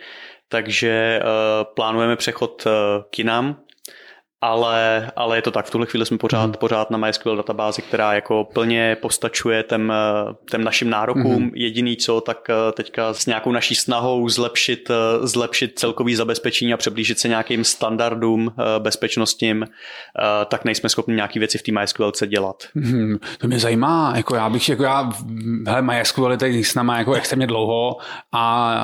[0.49, 2.73] takže uh, plánujeme přechod uh,
[3.11, 3.57] k jinam,
[4.45, 6.53] ale, ale je to tak, v tuhle chvíli jsme pořád, hmm.
[6.53, 9.93] pořád na MySQL databázi, která jako plně postačuje těm,
[10.51, 11.43] těm našim nárokům.
[11.43, 11.51] Hmm.
[11.55, 16.77] Jediný co, tak eh, teďka s nějakou naší snahou zlepšit, eh, zlepšit celkový zabezpečení a
[16.77, 19.67] přiblížit se nějakým standardům eh, bezpečnostním,
[20.49, 22.57] tak nejsme schopni nějaký věci v té MySQL dělat.
[22.75, 23.19] Hmm.
[23.39, 25.11] To mě zajímá, jako já bych, jako já,
[25.67, 27.97] hele, MySQL je tady s náma jako extrémně dlouho
[28.33, 28.75] a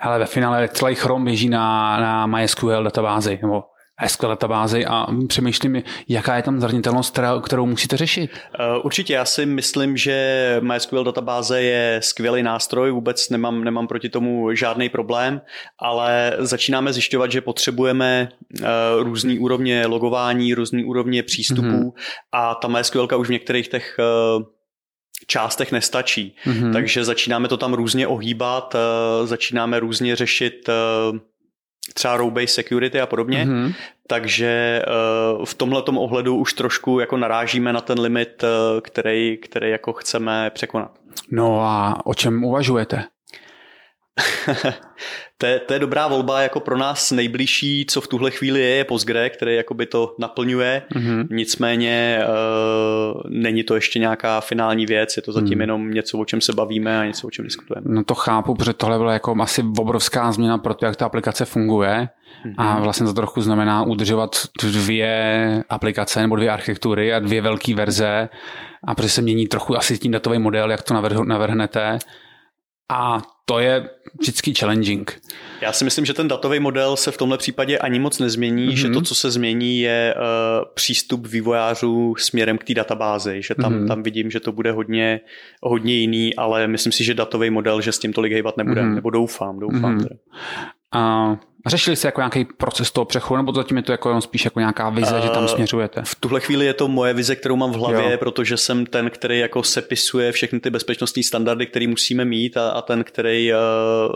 [0.00, 3.62] hele, ve finále celý Chrome běží na, na MySQL databázi, nebo
[4.06, 8.30] SQL databázi a přemýšlím, jaká je tam zranitelnost, kterou musíte řešit.
[8.54, 14.08] Eh, určitě, já si myslím, že MySQL databáze je skvělý nástroj, vůbec nemám, nemám proti
[14.08, 15.40] tomu žádný problém,
[15.78, 18.28] ale začínáme zjišťovat, že potřebujeme
[18.60, 18.66] eh,
[18.98, 21.92] různé úrovně logování, různé úrovně přístupů mm-hmm.
[22.32, 24.44] a ta MySQL už v některých těch eh,
[25.26, 26.36] částech nestačí.
[26.46, 26.72] Mm-hmm.
[26.72, 28.76] Takže začínáme to tam různě ohýbat,
[29.24, 30.68] začínáme různě řešit
[31.94, 33.74] třeba row-based security a podobně, mm-hmm.
[34.06, 34.82] takže
[35.38, 39.92] uh, v tomhle ohledu už trošku jako narážíme na ten limit, uh, který, který jako
[39.92, 40.90] chceme překonat.
[41.30, 43.04] No a o čem uvažujete?
[45.38, 48.68] to, je, to je dobrá volba, jako pro nás nejbližší, co v tuhle chvíli je,
[48.68, 51.26] je Postgre, který jakoby to naplňuje, mm-hmm.
[51.30, 55.60] nicméně uh, není to ještě nějaká finální věc, je to zatím mm.
[55.60, 57.86] jenom něco, o čem se bavíme a něco, o čem diskutujeme.
[57.88, 61.44] No to chápu, protože tohle byla jako asi obrovská změna pro to, jak ta aplikace
[61.44, 62.08] funguje
[62.46, 62.54] mm-hmm.
[62.58, 68.28] a vlastně to trochu znamená udržovat dvě aplikace nebo dvě architektury a dvě velké verze
[68.84, 70.94] a protože se mění trochu asi tím datový model, jak to
[71.24, 71.98] navrhnete,
[72.90, 73.90] A to je
[74.20, 75.20] vždycky challenging.
[75.60, 78.76] Já si myslím, že ten datový model se v tomhle případě ani moc nezmění, mm-hmm.
[78.76, 80.22] že to, co se změní, je uh,
[80.74, 83.88] přístup vývojářů směrem k té databázi, že tam, mm-hmm.
[83.88, 85.20] tam vidím, že to bude hodně,
[85.62, 88.94] hodně jiný, ale myslím si, že datový model, že s tím tolik hejbat nebude, mm-hmm.
[88.94, 89.98] nebo doufám, doufám.
[89.98, 90.18] Mm-hmm.
[90.92, 94.60] A řešili jste jako nějaký proces toho přechodu, nebo zatím je to jako spíš jako
[94.60, 96.02] nějaká vize, uh, že tam směřujete?
[96.04, 98.18] V tuhle chvíli je to moje vize, kterou mám v hlavě, jo.
[98.18, 102.82] protože jsem ten, který jako sepisuje všechny ty bezpečnostní standardy, které musíme mít a, a
[102.82, 103.58] ten, který uh,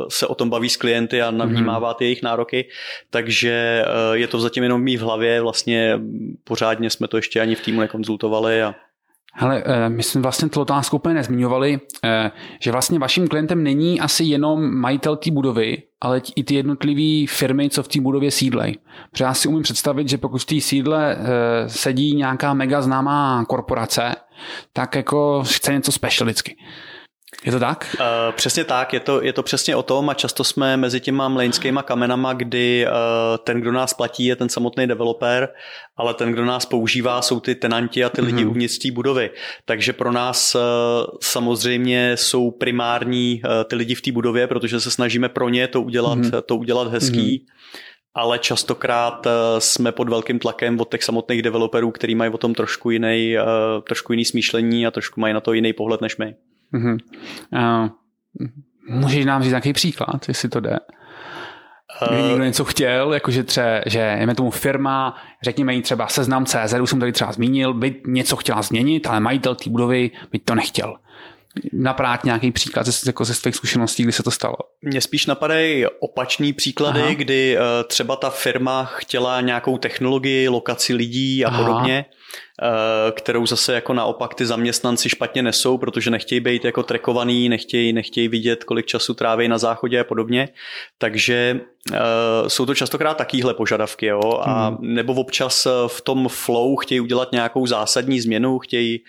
[0.08, 2.68] se o tom baví s klienty a navnímává ty jejich nároky.
[3.10, 6.00] Takže uh, je to zatím jenom mý v hlavě, vlastně
[6.44, 8.74] pořádně jsme to ještě ani v týmu nekonzultovali a
[9.38, 14.00] Hele, eh, my jsme vlastně tu otázku úplně nezmiňovali, eh, že vlastně vaším klientem není
[14.00, 18.78] asi jenom majitel té budovy, ale i ty jednotlivé firmy, co v té budově sídlej.
[19.10, 23.44] Protože já si umím představit, že pokud v té sídle eh, sedí nějaká mega známá
[23.44, 24.16] korporace,
[24.72, 26.56] tak jako chce něco specialicky.
[27.44, 27.96] Je to tak?
[28.00, 31.28] Uh, přesně tak, je to, je to přesně o tom a často jsme mezi těma
[31.28, 32.92] mlejnskýma kamenama, kdy uh,
[33.44, 35.48] ten, kdo nás platí, je ten samotný developer,
[35.96, 38.50] ale ten, kdo nás používá, jsou ty tenanti a ty lidi mm-hmm.
[38.50, 39.30] uvnitř té budovy.
[39.64, 40.60] Takže pro nás uh,
[41.22, 45.82] samozřejmě jsou primární uh, ty lidi v té budově, protože se snažíme pro ně to
[45.82, 46.42] udělat, mm-hmm.
[46.42, 47.38] to udělat hezký.
[47.38, 47.56] Mm-hmm
[48.18, 49.26] ale častokrát
[49.58, 53.36] jsme pod velkým tlakem od těch samotných developerů, kteří mají o tom trošku jiný,
[53.86, 56.34] trošku jiný smýšlení a trošku mají na to jiný pohled než my.
[56.74, 56.98] Mm-hmm.
[57.52, 57.88] Uh,
[58.88, 60.78] můžeš nám říct nějaký příklad, jestli to jde?
[62.08, 66.74] Kdyby někdo něco chtěl, jakože třeba, že jeme tomu firma, řekněme jí třeba seznam CZ,
[66.82, 70.54] už jsem tady třeba zmínil, by něco chtěla změnit, ale majitel té budovy by to
[70.54, 70.96] nechtěl.
[71.72, 74.56] Naprát nějaký příklad ze, jako ze svých zkušeností, kdy se to stalo?
[74.82, 77.14] Mně spíš napadají opačný příklady, Aha.
[77.14, 81.58] kdy uh, třeba ta firma chtěla nějakou technologii, lokaci lidí a Aha.
[81.58, 82.04] podobně
[82.62, 87.92] Eh, kterou zase jako naopak ty zaměstnanci špatně nesou, protože nechtějí být jako trekovaný, nechtějí,
[87.92, 90.48] nechtějí vidět, kolik času tráví na záchodě a podobně.
[90.98, 91.96] Takže uh,
[92.48, 94.40] jsou to častokrát takýhle požadavky, jo?
[94.42, 94.76] A hmm.
[94.80, 99.06] nebo občas v tom flow chtějí udělat nějakou zásadní změnu, chtějí uh,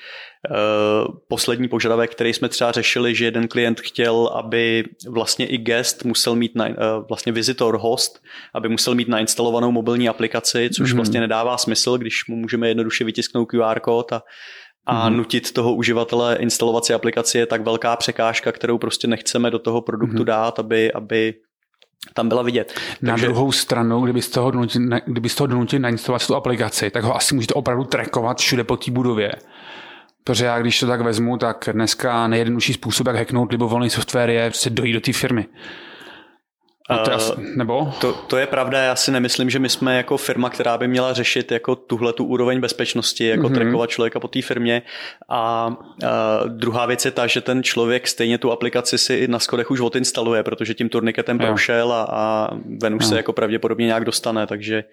[1.27, 6.35] poslední požadavek, který jsme třeba řešili, že jeden klient chtěl, aby vlastně i guest musel
[6.35, 6.73] mít, na, uh,
[7.09, 8.19] vlastně visitor, host,
[8.53, 10.97] aby musel mít nainstalovanou mobilní aplikaci, což hmm.
[10.97, 14.21] vlastně nedává smysl, když mu můžeme jednoduše vytisknout QR kód a
[14.89, 15.15] a mm-hmm.
[15.15, 19.81] nutit toho uživatele instalovat si aplikaci je tak velká překážka, kterou prostě nechceme do toho
[19.81, 20.25] produktu mm-hmm.
[20.25, 21.33] dát, aby, aby
[22.13, 22.73] tam byla vidět.
[23.01, 23.25] Na Takže...
[23.25, 27.15] druhou stranu, kdyby z toho donutil, kdyby z toho donutil nainstalovat tu aplikaci, tak ho
[27.15, 29.31] asi můžete opravdu trackovat všude po té budově.
[30.27, 34.49] Protože já když to tak vezmu, tak dneska nejjednodušší způsob, jak hacknout libovolný software je
[34.49, 35.45] prostě dojít do té firmy.
[36.89, 37.93] No to asi, nebo?
[38.01, 41.13] To, to je pravda, já si nemyslím, že my jsme jako firma, která by měla
[41.13, 43.53] řešit jako tuhle tu úroveň bezpečnosti, jako mm-hmm.
[43.53, 44.81] trackovat člověka po té firmě.
[45.29, 45.73] A, a
[46.47, 50.43] druhá věc je ta, že ten člověk stejně tu aplikaci si na schodech už odinstaluje,
[50.43, 51.47] protože tím turniketem jo.
[51.47, 52.49] prošel a, a
[52.81, 53.09] ven už jo.
[53.09, 54.83] se jako pravděpodobně nějak dostane, takže...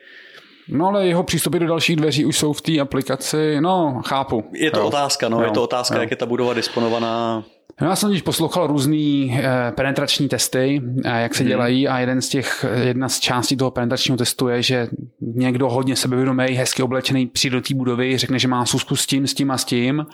[0.69, 4.45] No ale jeho přístupy do dalších dveří už jsou v té aplikaci, no chápu.
[4.53, 4.87] Je to jo.
[4.87, 5.45] otázka, no, jo.
[5.45, 6.01] je to otázka, jo.
[6.01, 7.45] jak je ta budova disponovaná.
[7.81, 11.49] No, já jsem když poslouchal různý eh, penetrační testy, eh, jak se hmm.
[11.49, 14.89] dělají a jeden z těch, jedna z částí toho penetračního testu je, že
[15.21, 19.27] někdo hodně sebevědomý, hezky oblečený přijde do té budovy, řekne, že má susku s tím,
[19.27, 20.07] s tím a s tím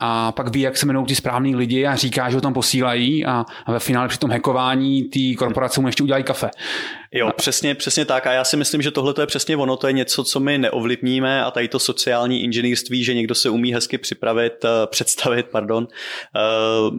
[0.00, 3.26] a pak ví, jak se jmenují ty správní lidi a říká, že ho tam posílají
[3.26, 6.50] a, a ve finále při tom hackování ty korporace mu ještě udělají kafe.
[7.12, 8.26] Jo, přesně, přesně tak.
[8.26, 11.44] A já si myslím, že tohle je přesně ono, to je něco, co my neovlivníme
[11.44, 16.94] a tady to sociální inženýrství, že někdo se umí hezky připravit, uh, představit, pardon, uh,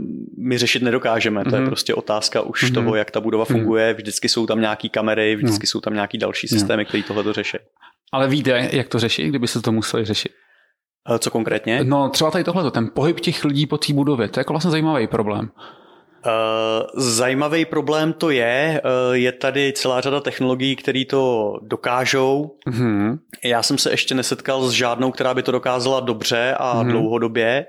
[0.47, 1.41] my řešit nedokážeme.
[1.41, 1.49] Mm-hmm.
[1.49, 1.69] To je mhm.
[1.69, 2.73] prostě otázka už mm-hmm.
[2.73, 3.59] toho, jak ta budova mhm.
[3.59, 3.93] funguje.
[3.93, 5.67] Vždycky jsou tam nějaký kamery, vždycky mm.
[5.67, 7.57] jsou tam nějaký další systémy, které tohle to řeší.
[8.13, 10.31] Ale víte, jak to řešit, kdyby se to museli řešit?
[11.09, 11.83] Uh, co konkrétně?
[11.83, 14.71] No třeba tady tohle, ten pohyb těch lidí po té budově, to je jako vlastně
[14.71, 15.49] zajímavý problém.
[16.27, 22.55] Uh, zajímavý problém to je, uh, je tady celá řada technologií, které to dokážou.
[22.69, 23.17] Mm-hmm.
[23.43, 26.91] Já jsem se ještě nesetkal s žádnou, která by to dokázala dobře a mm-hmm.
[26.91, 27.65] dlouhodobě,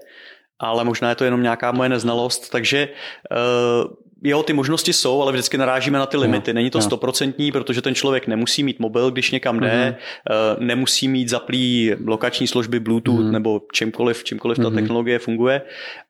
[0.59, 2.89] ale možná je to jenom nějaká moje neznalost, takže
[3.31, 3.93] uh,
[4.23, 6.55] jo, ty možnosti jsou, ale vždycky narážíme na ty limity.
[6.55, 10.59] Není to stoprocentní, protože ten člověk nemusí mít mobil, když někam jde, mm-hmm.
[10.59, 13.31] nemusí mít zaplý lokační služby Bluetooth mm-hmm.
[13.31, 14.63] nebo čímkoliv, čímkoliv mm-hmm.
[14.63, 14.79] ta mhm.
[14.79, 15.63] technologie funguje.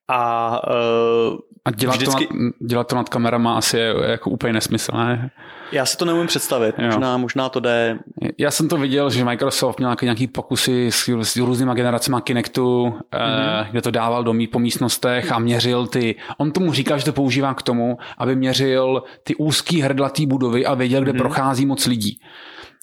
[0.08, 0.60] A
[1.30, 2.26] uh, a dělat, vždycky...
[2.26, 5.30] to nad, dělat to nad kamerama asi je jako úplně nesmyslné.
[5.72, 7.98] Já si to neumím představit, možná, možná to jde.
[8.38, 13.60] Já jsem to viděl, že Microsoft měl nějaký pokusy s, s různýma generacemi Kinectu, mm-hmm.
[13.62, 17.04] eh, kde to dával do mý po místnostech a měřil ty, on tomu říká, že
[17.04, 21.18] to používá k tomu, aby měřil ty úzký hrdlatý budovy a věděl, kde mm-hmm.
[21.18, 22.20] prochází moc lidí.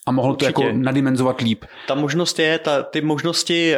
[0.06, 0.54] A mohl Určitě.
[0.54, 1.66] to jako nadimenzovat líp.
[1.88, 3.76] Ta možnost je, ta, ty možnosti,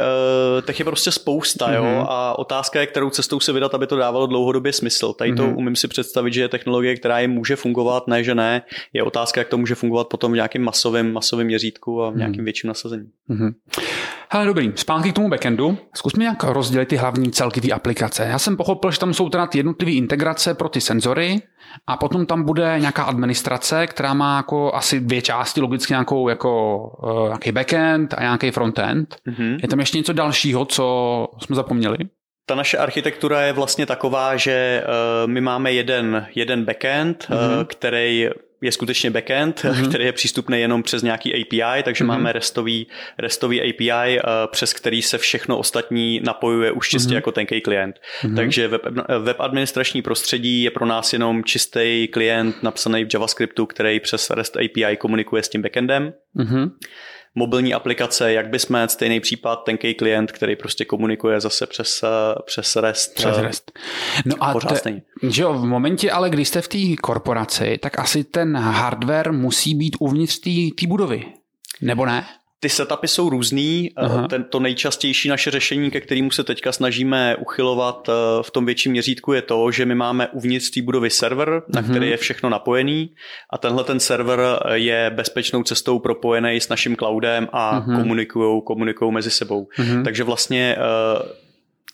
[0.60, 1.76] uh, těch je prostě spousta, mm-hmm.
[1.76, 2.06] jo, mhm.
[2.10, 5.14] a otázka je, kterou cestou se vydat, aby to dávalo dlouhodobě smysl.
[5.14, 5.58] Tady to mm-hmm.
[5.58, 8.62] umím si představit, že je technologie, která jim může fungovat, ne, že ne.
[8.94, 12.36] Je otázka, jak to může fungovat potom v nějakém masovém, masovém měřítku a v nějakém
[12.36, 12.44] mm-hmm.
[12.44, 13.08] větším nasazení.
[13.30, 13.54] Mm-hmm.
[14.30, 15.78] Hele, dobrý, zpátky k tomu backendu.
[15.96, 18.24] Zkusme nějak rozdělit ty hlavní celky ty aplikace.
[18.24, 21.42] Já jsem pochopil, že tam jsou teda ty jednotlivé integrace pro ty senzory
[21.88, 26.78] a potom tam bude nějaká administrace, která má jako asi dvě části, logicky nějakou jako
[27.04, 29.16] uh, nějaký backend a nějaký frontend.
[29.28, 29.58] Mm-hmm.
[29.62, 31.98] Je tam ještě něco dalšího, co jsme zapomněli?
[32.50, 37.58] Ta naše architektura je vlastně taková, že uh, my máme jeden, jeden backend, mm-hmm.
[37.58, 38.30] uh, který
[38.62, 39.90] je skutečně backend, mm-hmm.
[39.90, 42.08] který je přístupný jenom přes nějaký API, takže mm-hmm.
[42.08, 47.16] máme restový, restový API, uh, přes který se všechno ostatní napojuje už čistě mm-hmm.
[47.16, 47.96] jako tenký klient.
[48.22, 48.36] Mm-hmm.
[48.36, 48.82] Takže web,
[49.20, 54.58] web administrační prostředí je pro nás jenom čistý klient napsaný v JavaScriptu, který přes REST
[54.58, 56.14] API komunikuje s tím backendem.
[56.36, 56.70] Mm-hmm
[57.38, 62.04] mobilní aplikace, jak bychom stejný případ, tenký klient, který prostě komunikuje zase přes,
[62.46, 63.14] přes REST.
[63.14, 63.72] Přes REST.
[64.26, 68.24] No a te, že jo, v momentě ale, kdy jste v té korporaci, tak asi
[68.24, 70.40] ten hardware musí být uvnitř
[70.80, 71.26] té budovy.
[71.82, 72.26] Nebo ne?
[72.60, 73.92] Ty setupy jsou různý.
[73.98, 74.28] Eh, Aha.
[74.28, 78.92] Ten, to nejčastější naše řešení, ke kterému se teďka snažíme uchylovat eh, v tom větším
[78.92, 81.90] měřítku, je to, že my máme uvnitř té budovy server, na uh-huh.
[81.90, 83.14] který je všechno napojený
[83.50, 88.02] a tenhle ten server eh, je bezpečnou cestou propojený s naším cloudem a uh-huh.
[88.02, 89.68] komunikují komunikujou mezi sebou.
[89.78, 90.04] Uh-huh.
[90.04, 90.78] Takže vlastně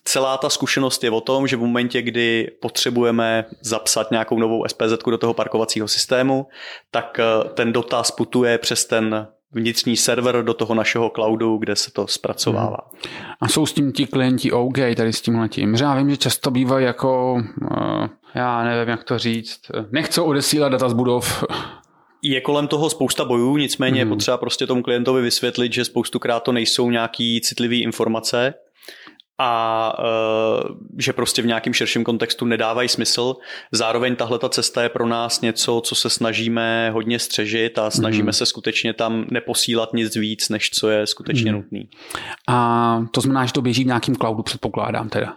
[0.04, 5.04] celá ta zkušenost je o tom, že v momentě, kdy potřebujeme zapsat nějakou novou SPZ
[5.08, 6.48] do toho parkovacího systému,
[6.92, 7.20] tak
[7.54, 12.78] ten dotaz putuje přes ten vnitřní server do toho našeho cloudu, kde se to zpracovává.
[13.42, 15.76] A jsou s tím ti klienti OK tady s tím letím?
[15.76, 19.60] Já vím, že často bývají jako, uh, já nevím, jak to říct,
[19.92, 21.44] nechcou odesílat data z budov.
[22.22, 23.98] Je kolem toho spousta bojů, nicméně mm.
[23.98, 24.14] je mhm.
[24.14, 28.54] potřeba prostě tomu klientovi vysvětlit, že spoustukrát to nejsou nějaký citlivé informace,
[29.38, 33.36] a uh, že prostě v nějakém širším kontextu nedávají smysl.
[33.72, 38.30] Zároveň tahle ta cesta je pro nás něco, co se snažíme hodně střežit a snažíme
[38.30, 38.34] mm.
[38.34, 41.58] se skutečně tam neposílat nic víc, než co je skutečně mm.
[41.58, 41.90] nutný.
[42.48, 45.36] A to znamená, že to běží v nějakém cloudu, předpokládám teda.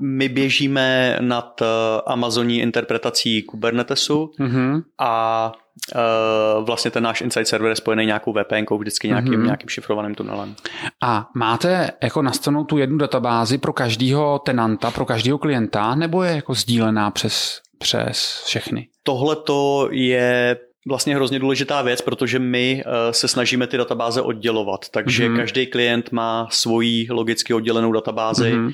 [0.00, 1.66] My běžíme nad uh,
[2.06, 4.82] Amazoní interpretací Kubernetesu mm-hmm.
[4.98, 5.52] a
[5.94, 9.44] Uh, vlastně ten náš Insight server je spojený nějakou VPN, vždycky nějakým, mm-hmm.
[9.44, 10.54] nějakým šifrovaným tunelem.
[11.02, 16.32] A máte jako nastavenou tu jednu databázi pro každého tenanta, pro každého klienta, nebo je
[16.34, 18.88] jako sdílená přes, přes všechny?
[19.02, 20.56] Tohle to je
[20.88, 25.36] vlastně hrozně důležitá věc, protože my eh, se snažíme ty databáze oddělovat, takže mm-hmm.
[25.36, 28.72] každý klient má svoji logicky oddělenou databázi mm-hmm.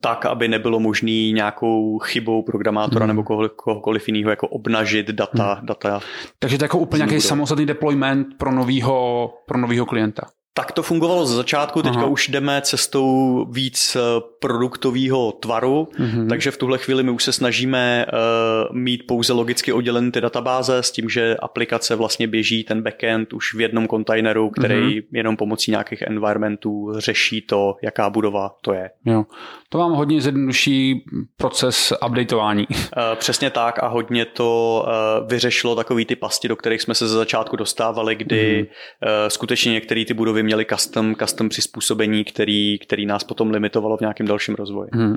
[0.00, 3.08] tak, aby nebylo možné nějakou chybou programátora mm-hmm.
[3.08, 5.60] nebo kohokoliv jiného jako obnažit data.
[5.60, 5.64] Mm-hmm.
[5.64, 6.00] data
[6.38, 10.22] takže to je jako úplně nějaký samostatný deployment pro novýho, pro novýho klienta.
[10.56, 12.08] Tak to fungovalo ze začátku, teďka Aha.
[12.08, 16.28] už jdeme cestou víc eh, produktového tvaru, mm-hmm.
[16.28, 20.78] takže v tuhle chvíli my už se snažíme uh, mít pouze logicky oddělené ty databáze
[20.78, 25.04] s tím, že aplikace vlastně běží ten backend už v jednom kontejneru, který mm-hmm.
[25.12, 28.90] jenom pomocí nějakých environmentů řeší to, jaká budova to je.
[29.04, 29.24] Jo.
[29.68, 31.04] To vám hodně zjednoduší
[31.36, 32.66] proces updateování.
[32.70, 32.76] Uh,
[33.14, 37.16] přesně tak a hodně to uh, vyřešilo takový ty pasti, do kterých jsme se ze
[37.16, 39.06] začátku dostávali, kdy mm-hmm.
[39.06, 44.00] uh, skutečně některé ty budovy měly custom, custom přizpůsobení, který, který nás potom limitovalo v
[44.00, 44.90] nějakém dalším rozvoji.
[44.92, 45.16] Hmm.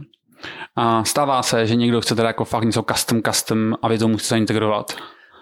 [0.75, 4.07] A stává se, že někdo chce teda jako fakt něco custom, custom a vy to
[4.07, 4.95] musíte integrovat?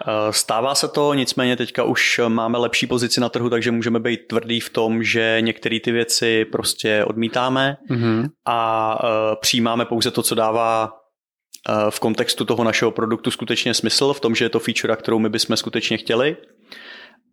[0.07, 4.19] Eh, stává se to, nicméně teďka už máme lepší pozici na trhu, takže můžeme být
[4.27, 8.29] tvrdý v tom, že některé ty věci prostě odmítáme mm-hmm.
[8.45, 9.09] a uh,
[9.41, 14.35] přijímáme pouze to, co dává uh, v kontextu toho našeho produktu skutečně smysl, v tom,
[14.35, 16.37] že je to feature, kterou my bychom skutečně chtěli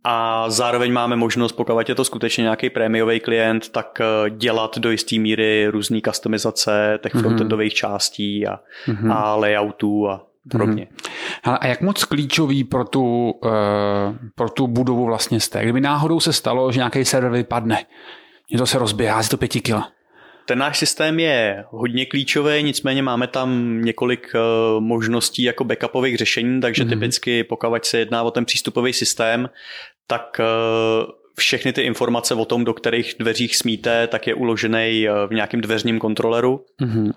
[0.05, 4.90] a zároveň máme možnost, pokud je to skutečně nějaký prémiový klient, tak eh, dělat do
[4.90, 7.21] jisté míry různé customizace těch mm-hmm.
[7.21, 9.12] frontendových částí a, mm-hmm.
[9.12, 10.85] a layoutů a podobně.
[10.85, 11.11] Mm-hmm.
[11.45, 13.51] Hele, a jak moc klíčový pro tu, uh,
[14.35, 15.62] pro tu budovu vlastně jste?
[15.62, 17.85] Kdyby náhodou se stalo, že nějaký server vypadne,
[18.53, 19.88] něco se rozběhá, z to pěti kila.
[20.47, 26.61] Ten náš systém je hodně klíčový, nicméně máme tam několik uh, možností jako backupových řešení,
[26.61, 26.88] takže mm-hmm.
[26.88, 29.49] typicky pokud se jedná o ten přístupový systém,
[30.07, 30.45] tak eh,
[31.38, 35.61] všechny ty informace o tom, do kterých dveřích smíte, tak je uložený eh, v nějakém
[35.61, 37.12] dveřním kontroleru, mm-hmm.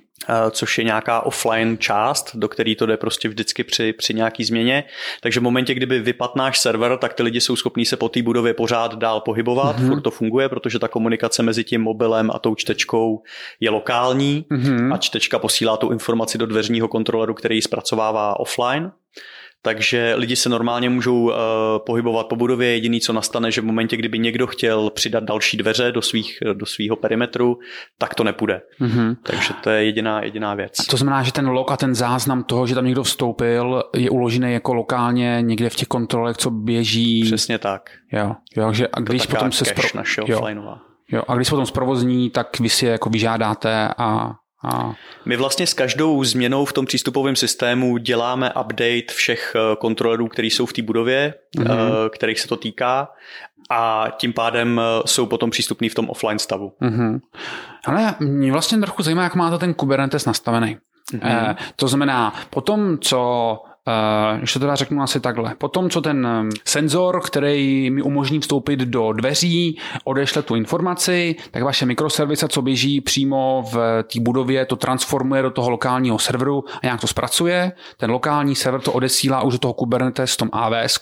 [0.52, 4.84] což je nějaká offline část, do který to jde prostě vždycky při, při nějaký změně.
[5.22, 8.22] Takže v momentě, kdyby vypadl náš server, tak ty lidi jsou schopní se po té
[8.22, 9.88] budově pořád dál pohybovat, mm-hmm.
[9.88, 13.24] furt to funguje, protože ta komunikace mezi tím mobilem a tou čtečkou
[13.60, 14.94] je lokální mm-hmm.
[14.94, 18.92] a čtečka posílá tu informaci do dveřního kontroleru, který ji zpracovává offline.
[19.62, 21.34] Takže lidi se normálně můžou uh,
[21.86, 22.72] pohybovat po budově.
[22.72, 26.66] Jediný, co nastane, že v momentě, kdyby někdo chtěl přidat další dveře do, svých, do
[26.66, 27.58] svého perimetru,
[27.98, 28.62] tak to nepůjde.
[28.82, 29.16] Mm-hmm.
[29.24, 30.80] Takže to je jediná, jediná věc.
[30.80, 34.10] A to znamená, že ten log a ten záznam toho, že tam někdo vstoupil, je
[34.10, 37.24] uložený jako lokálně někde v těch kontrolech, co běží.
[37.24, 37.90] Přesně tak.
[38.12, 40.02] Jo, jo že a když potom se spro...
[40.28, 40.42] jo.
[41.12, 44.32] jo, a když potom zprovozní, tak vy si je jako vyžádáte a
[44.64, 44.94] a...
[45.26, 50.50] My vlastně s každou změnou v tom přístupovém systému děláme update všech eh, kontrolerů, který
[50.50, 52.10] jsou v té budově, mm-hmm.
[52.10, 53.08] kterých se to týká
[53.70, 56.74] a tím pádem eh, jsou potom přístupní v tom offline stavu.
[56.82, 57.20] Mm-hmm.
[57.86, 60.78] Ale mě vlastně trochu zajímá, jak máte ten Kubernetes nastavený.
[61.14, 61.50] Mm-hmm.
[61.50, 63.52] Eh, to znamená, potom, co
[63.88, 65.56] Uh, když to teda řeknu asi takhle.
[65.56, 71.64] Potom, co ten um, senzor, který mi umožní vstoupit do dveří, odešle tu informaci, tak
[71.64, 76.80] vaše mikroservice, co běží přímo v té budově, to transformuje do toho lokálního serveru a
[76.84, 77.72] nějak to zpracuje.
[77.98, 81.00] Ten lokální server to odesílá už do toho Kubernetes v tom AWS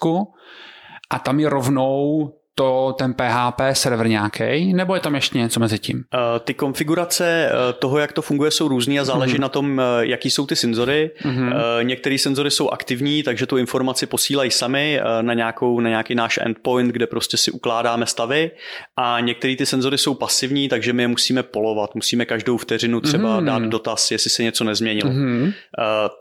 [1.09, 5.79] a tam je rovnou to ten PHP server nějaký, nebo je tam ještě něco mezi
[5.79, 5.97] tím?
[5.97, 9.39] Uh, ty konfigurace uh, toho, jak to funguje, jsou různý a záleží mm-hmm.
[9.39, 11.11] na tom, uh, jaký jsou ty senzory.
[11.23, 11.53] Mm-hmm.
[11.81, 16.91] Některé senzory jsou aktivní, takže tu informaci posílají sami na, nějakou, na nějaký náš endpoint,
[16.91, 18.51] kde prostě si ukládáme stavy
[18.97, 21.95] a některé ty senzory jsou pasivní, takže my je musíme polovat.
[21.95, 23.45] Musíme každou vteřinu třeba mm-hmm.
[23.45, 25.09] dát dotaz, jestli se něco nezměnilo.
[25.09, 25.53] Mm-hmm.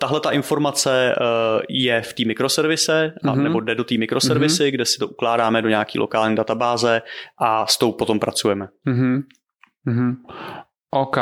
[0.01, 1.14] Tahle ta informace
[1.68, 3.43] je v té mikroservise, mm-hmm.
[3.43, 4.70] nebo jde do té mikroservisy, mm-hmm.
[4.70, 7.03] kde si to ukládáme do nějaký lokální centrální databáze
[7.39, 8.68] a s tou potom pracujeme.
[8.87, 9.22] Mm-hmm.
[9.87, 10.16] Mm-hmm.
[10.91, 11.16] OK.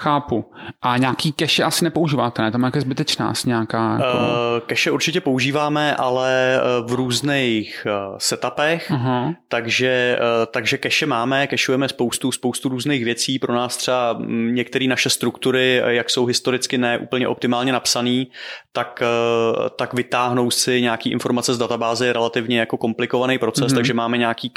[0.00, 0.52] Chápu.
[0.82, 2.50] A nějaký cache asi nepoužíváte, ne?
[2.50, 3.92] Tam je zbytečná asi nějaká...
[3.92, 4.18] Jako...
[4.18, 4.24] Uh,
[4.68, 9.36] cache určitě používáme, ale eh, v různých uh, setupech, uh-huh.
[9.48, 13.38] takže, uh, takže cache máme, cacheujeme spoustu, spoustu různých věcí.
[13.38, 18.24] Pro nás třeba mm, některé naše struktury, jak jsou historicky ne úplně optimálně napsané,
[18.72, 23.74] tak, uh, tak vytáhnou si nějaký informace z databáze je relativně jako komplikovaný proces, uh-huh.
[23.74, 24.52] takže máme nějaký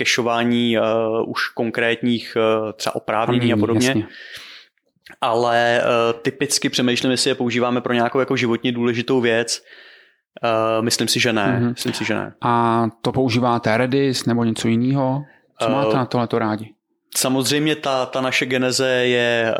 [0.78, 0.84] uh,
[1.30, 3.88] už konkrétních uh, třeba oprávnění a podobně.
[3.88, 4.08] Jasně
[5.22, 9.64] ale uh, typicky přemýšlím, jestli je používáme pro nějakou jako životně důležitou věc.
[10.44, 11.60] Uh, myslím si, že ne.
[11.60, 11.70] Mm-hmm.
[11.70, 12.34] Myslím si, že ne.
[12.42, 15.22] A to používáte Redis nebo něco jiného?
[15.60, 16.70] Co uh, máte na tohle to rádi?
[17.16, 19.56] Samozřejmě ta, ta naše geneze je,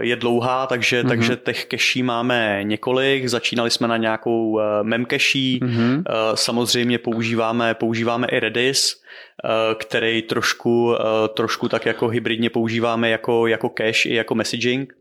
[0.00, 1.08] je dlouhá, takže, mm-hmm.
[1.08, 3.28] takže těch keší máme několik.
[3.28, 5.60] Začínali jsme na nějakou memkeší.
[5.62, 6.02] Mm-hmm.
[6.34, 9.02] Samozřejmě používáme, používáme i Redis.
[9.44, 14.94] Eh, který trošku, eh, trošku tak jako hybridně používáme jako, jako cache i jako messaging.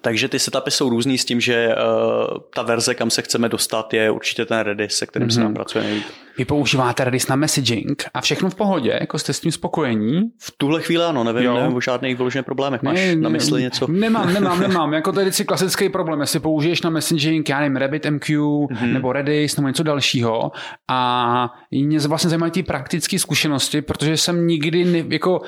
[0.00, 3.94] Takže ty setupy jsou různý s tím, že uh, ta verze, kam se chceme dostat,
[3.94, 5.34] je určitě ten Redis, se kterým mm-hmm.
[5.34, 5.54] se nám mhm.
[5.54, 6.06] pracuje nejvíc.
[6.38, 10.22] Vy používáte Redis na messaging a všechno v pohodě, jako jste s tím spokojení?
[10.38, 11.54] V tuhle chvíli ano, nevím, jo.
[11.54, 12.82] nevím o žádných vyložených problémech.
[12.82, 13.86] Máš ne, na mysli něco?
[13.86, 14.92] Nemám, nemám, nemám.
[14.92, 18.92] Jako to je vždycky klasický problém, jestli použiješ na messaging, já nevím, RabbitMQ mm-hmm.
[18.92, 20.52] nebo Redis nebo něco dalšího
[20.88, 25.40] a mě vlastně zajímají ty praktické zkušenosti, protože jsem nikdy, ne, jako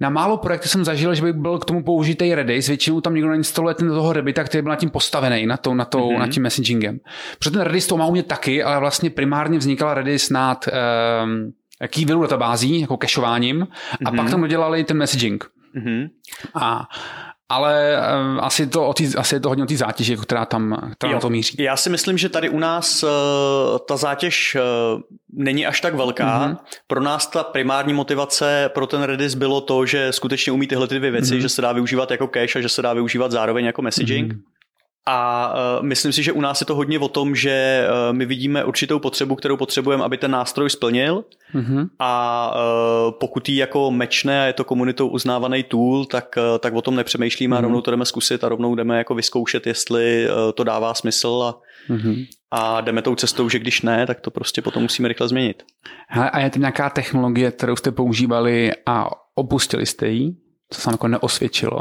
[0.00, 3.28] na málo projektů jsem zažil, že by byl k tomu použitý Redis, většinou tam někdo
[3.28, 6.18] nainstaluje ten toho Rabbita, který byl na tím postavený, na, to, na, to, mm-hmm.
[6.18, 6.98] na tím messagingem.
[7.38, 10.68] Protože ten Redis to má u mě taky, ale vlastně primárně vznikal Redis nad
[11.24, 11.52] um,
[11.88, 14.08] keyword databází, jako cacheováním, mm-hmm.
[14.08, 14.30] a pak mhm.
[14.30, 15.44] tam dodělali ten messaging.
[15.76, 16.08] Mm-hmm.
[16.54, 16.88] A
[17.48, 21.10] ale um, asi, to, tý, asi je to hodně o té zátěži, která tam která
[21.10, 21.56] jo, na to míří.
[21.58, 23.08] Já si myslím, že tady u nás uh,
[23.88, 25.00] ta zátěž uh,
[25.32, 26.48] není až tak velká.
[26.48, 26.56] Mm-hmm.
[26.86, 30.98] Pro nás ta primární motivace pro ten Redis bylo to, že skutečně umí tyhle ty
[30.98, 31.40] dvě věci, mm-hmm.
[31.40, 34.32] že se dá využívat jako cache a že se dá využívat zároveň jako messaging.
[34.32, 34.53] Mm-hmm.
[35.06, 38.26] A uh, myslím si, že u nás je to hodně o tom, že uh, my
[38.26, 41.24] vidíme určitou potřebu, kterou potřebujeme, aby ten nástroj splnil.
[41.54, 41.88] Mm-hmm.
[41.98, 46.74] A uh, pokud ji jako mečne a je to komunitou uznávaný tool, tak, uh, tak
[46.74, 47.58] o tom nepřemýšlíme mm-hmm.
[47.58, 51.42] a rovnou to jdeme zkusit a rovnou jdeme jako vyzkoušet, jestli uh, to dává smysl
[51.48, 51.60] a,
[51.92, 52.26] mm-hmm.
[52.50, 55.62] a jdeme tou cestou, že když ne, tak to prostě potom musíme rychle změnit.
[56.08, 60.36] Hele, a je to nějaká technologie, kterou jste používali a opustili jste ji?
[60.70, 61.80] Co se jako neosvědčilo?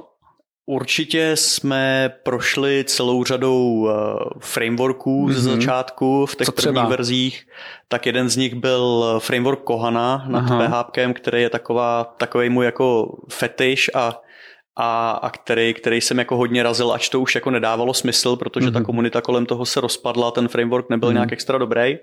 [0.66, 3.92] Určitě jsme prošli celou řadou uh,
[4.40, 5.34] frameworků mm-hmm.
[5.34, 5.60] ze mhm.
[5.60, 6.90] začátku v těch Co prvních třeba?
[6.90, 7.48] verzích.
[7.88, 13.18] Tak jeden z nich byl framework Kohana nad PHP, který je taková, takový můj jako
[13.30, 14.22] fetiš a
[14.76, 18.68] a, a který, který jsem jako hodně razil, ač to už jako nedávalo smysl, protože
[18.68, 18.74] mm-hmm.
[18.74, 18.86] ta mhm.
[18.86, 21.14] komunita kolem toho se rozpadla, ten framework nebyl mm-hmm.
[21.14, 21.98] nějak extra dobrý.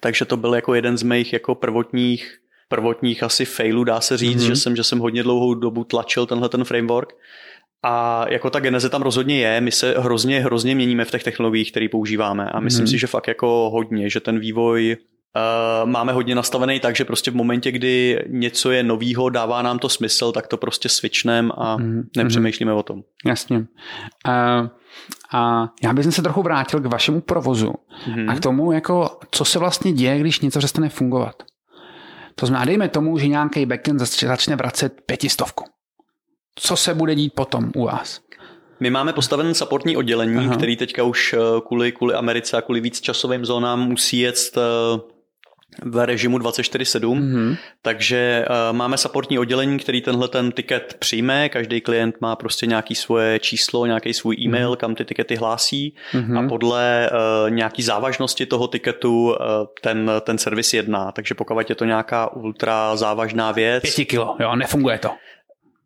[0.00, 4.42] Takže to byl jako jeden z mých jako prvotních prvotních asi failů, dá se říct,
[4.42, 4.46] mm-hmm.
[4.46, 7.12] že jsem, že jsem hodně dlouhou dobu tlačil tenhle ten framework.
[7.88, 11.70] A jako ta geneze tam rozhodně je, my se hrozně, hrozně měníme v těch technologiích,
[11.70, 12.90] které používáme a myslím hmm.
[12.90, 14.96] si, že fakt jako hodně, že ten vývoj
[15.36, 19.78] Uh, máme hodně nastavený tak, že prostě v momentě, kdy něco je novýho, dává nám
[19.78, 23.02] to smysl, tak to prostě switchnem a mm, nepřemýšlíme o tom.
[23.26, 23.56] Jasně.
[23.56, 24.68] Uh,
[25.34, 27.72] A já bych se trochu vrátil k vašemu provozu
[28.08, 28.30] mm-hmm.
[28.30, 31.42] a k tomu, jako, co se vlastně děje, když něco přestane fungovat.
[32.34, 35.64] To znamená, dejme tomu, že nějaký backend začne vracet pětistovku.
[36.58, 38.20] Co se bude dít potom u vás?
[38.80, 40.56] My máme postaven supportní oddělení, Aha.
[40.56, 44.60] který teďka už eh, kvůli, kvůli Americe a kvůli víc časovým zónám musí jet eh,
[45.82, 47.56] v režimu 24-7, mm-hmm.
[47.82, 52.94] takže uh, máme supportní oddělení, který tenhle ten tiket přijme, každý klient má prostě nějaký
[52.94, 54.76] svoje číslo, nějaký svůj e-mail, mm-hmm.
[54.76, 56.44] kam ty tikety hlásí mm-hmm.
[56.44, 59.34] a podle uh, nějaký závažnosti toho tiketu uh,
[59.82, 63.82] ten, ten servis jedná, takže pokud je to nějaká ultra závažná věc.
[63.82, 65.10] Pěti kilo, jo, nefunguje to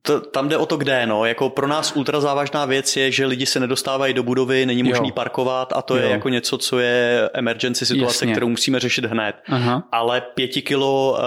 [0.02, 1.24] to, tam jde o to, kde, no.
[1.24, 5.08] Jako pro nás ultra závažná věc je, že lidi se nedostávají do budovy, není možný
[5.08, 5.14] jo.
[5.14, 6.02] parkovat a to jo.
[6.02, 8.32] je jako něco, co je emergency situace, Jasně.
[8.32, 9.36] kterou musíme řešit hned.
[9.48, 9.88] Aha.
[9.92, 11.18] Ale pěti kilo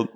[0.00, 0.06] uh,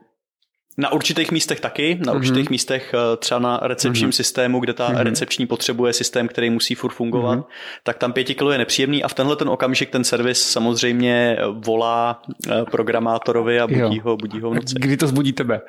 [0.78, 2.50] na určitých místech taky, na určitých mm-hmm.
[2.50, 4.16] místech eh, třeba na recepčním mm-hmm.
[4.16, 5.02] systému, kde ta mm-hmm.
[5.02, 7.44] recepční potřebuje systém, který musí furt fungovat, mm-hmm.
[7.82, 12.22] tak tam pěti kilo je nepříjemný a v tenhle ten okamžik ten servis samozřejmě volá
[12.50, 14.02] eh, programátorovi a budí jo.
[14.04, 14.74] ho, budí ho v noci.
[14.78, 15.60] Kdy to zbudí tebe?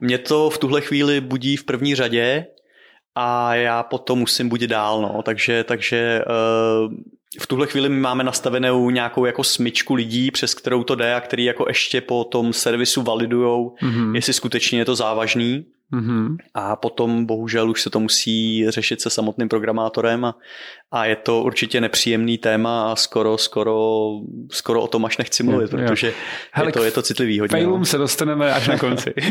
[0.00, 2.46] Mě to v tuhle chvíli budí v první řadě
[3.14, 6.22] a já potom musím budit dál, no, takže, takže
[6.86, 6.92] uh,
[7.40, 11.20] v tuhle chvíli my máme nastavenou nějakou jako smyčku lidí, přes kterou to jde a
[11.20, 14.14] který jako ještě po tom servisu validujou, mm-hmm.
[14.14, 15.64] jestli skutečně je to závažný.
[15.92, 16.36] Mm-hmm.
[16.54, 20.38] A potom bohužel už se to musí řešit se samotným programátorem a,
[20.90, 24.10] a je to určitě nepříjemný téma a skoro, skoro,
[24.50, 26.12] skoro o tom až nechci mluvit, jo, protože
[26.52, 27.52] Hele, je, to, je to citlivý hodně.
[27.52, 27.84] Failům no.
[27.84, 29.14] se dostaneme až na konci.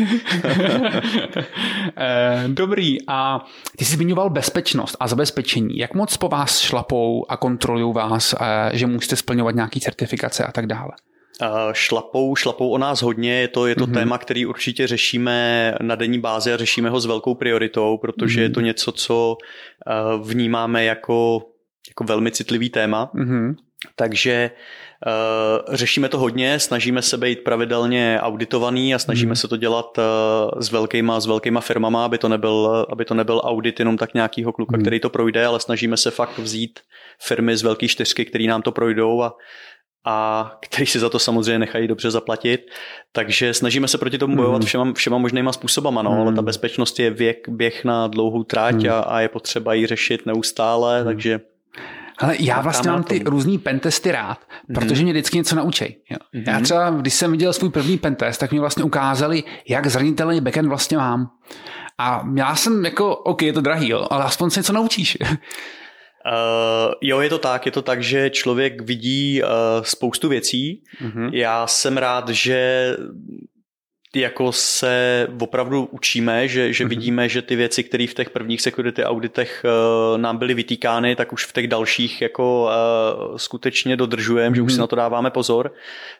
[1.96, 3.44] Eh, dobrý, a
[3.76, 5.78] ty jsi zmiňoval bezpečnost a zabezpečení.
[5.78, 10.52] Jak moc po vás šlapou a kontrolují vás, eh, že musíte splňovat nějaké certifikace a
[10.52, 10.90] tak dále?
[11.72, 13.94] Šlapou, šlapou o nás hodně, je to, je to mm-hmm.
[13.94, 18.42] téma, který určitě řešíme na denní bázi a řešíme ho s velkou prioritou, protože mm-hmm.
[18.42, 19.36] je to něco, co
[20.22, 21.42] vnímáme jako,
[21.88, 23.10] jako velmi citlivý téma.
[23.14, 23.54] Mm-hmm.
[23.96, 24.50] Takže
[25.06, 29.36] uh, řešíme to hodně, snažíme se být pravidelně auditovaný a snažíme mm.
[29.36, 33.40] se to dělat uh, s velkýma, s velkýma firmama, aby to nebyl, aby to nebyl
[33.44, 34.82] audit jenom tak nějakýho kluka, mm.
[34.82, 36.80] který to projde, ale snažíme se fakt vzít
[37.22, 39.36] firmy z velké čtyřky, který nám to projdou a
[40.04, 42.60] a který si za to samozřejmě nechají dobře zaplatit.
[43.12, 44.66] Takže snažíme se proti tomu bojovat mm.
[44.66, 46.20] všema, všema možnýma způsobama, no, mm.
[46.20, 48.90] ale ta bezpečnost je věk, běh na dlouhou tráť mm.
[48.90, 51.04] a, a je potřeba ji řešit neustále, mm.
[51.04, 51.40] takže
[52.20, 54.38] ale já vlastně mám ty různý pentesty rád,
[54.74, 55.96] protože mě vždycky něco naučí.
[56.34, 56.44] Mm.
[56.46, 60.68] Já třeba, když jsem viděl svůj první pentest, tak mi vlastně ukázali, jak zranitelný backend
[60.68, 61.30] vlastně mám.
[61.98, 65.18] A já jsem jako, OK, je to drahý, jo, ale aspoň se něco naučíš.
[66.28, 69.48] Uh, jo, je to tak, je to tak, že člověk vidí uh,
[69.82, 70.82] spoustu věcí.
[71.02, 71.30] Mm-hmm.
[71.32, 72.96] Já jsem rád, že
[74.16, 76.88] jako se opravdu učíme, že, že mm-hmm.
[76.88, 81.32] vidíme, že ty věci, které v těch prvních security auditech uh, nám byly vytýkány, tak
[81.32, 82.70] už v těch dalších jako
[83.30, 84.56] uh, skutečně dodržujeme, mm-hmm.
[84.56, 84.80] že už si mhm.
[84.80, 85.72] na to dáváme pozor.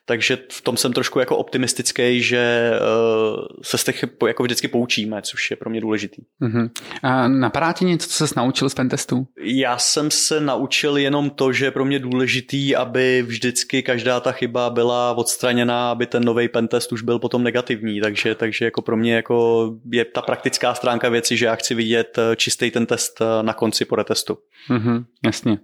[0.05, 5.23] Takže v tom jsem trošku jako optimistický, že uh, se z těch jako vždycky poučíme,
[5.23, 6.23] což je pro mě důležitý.
[6.43, 6.71] Mm-hmm.
[7.03, 9.27] A napadá ti něco, co se naučil z pentestu?
[9.43, 14.33] Já jsem se naučil jenom to, že je pro mě důležitý, aby vždycky každá ta
[14.33, 17.78] chyba byla odstraněná, aby ten nový pentest už byl potom negativní.
[18.03, 22.19] Takže, takže jako pro mě jako je ta praktická stránka věci, že já chci vidět
[22.19, 24.39] eh, čistý ten test eh, na konci po retestu.
[24.71, 25.59] Mm-hmm, jasně.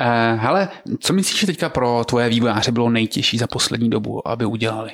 [0.00, 0.68] Uh, hele,
[1.00, 4.90] co myslíš, že teďka pro tvoje vývojáře bylo nejtěžší za poslední dobu, aby udělali?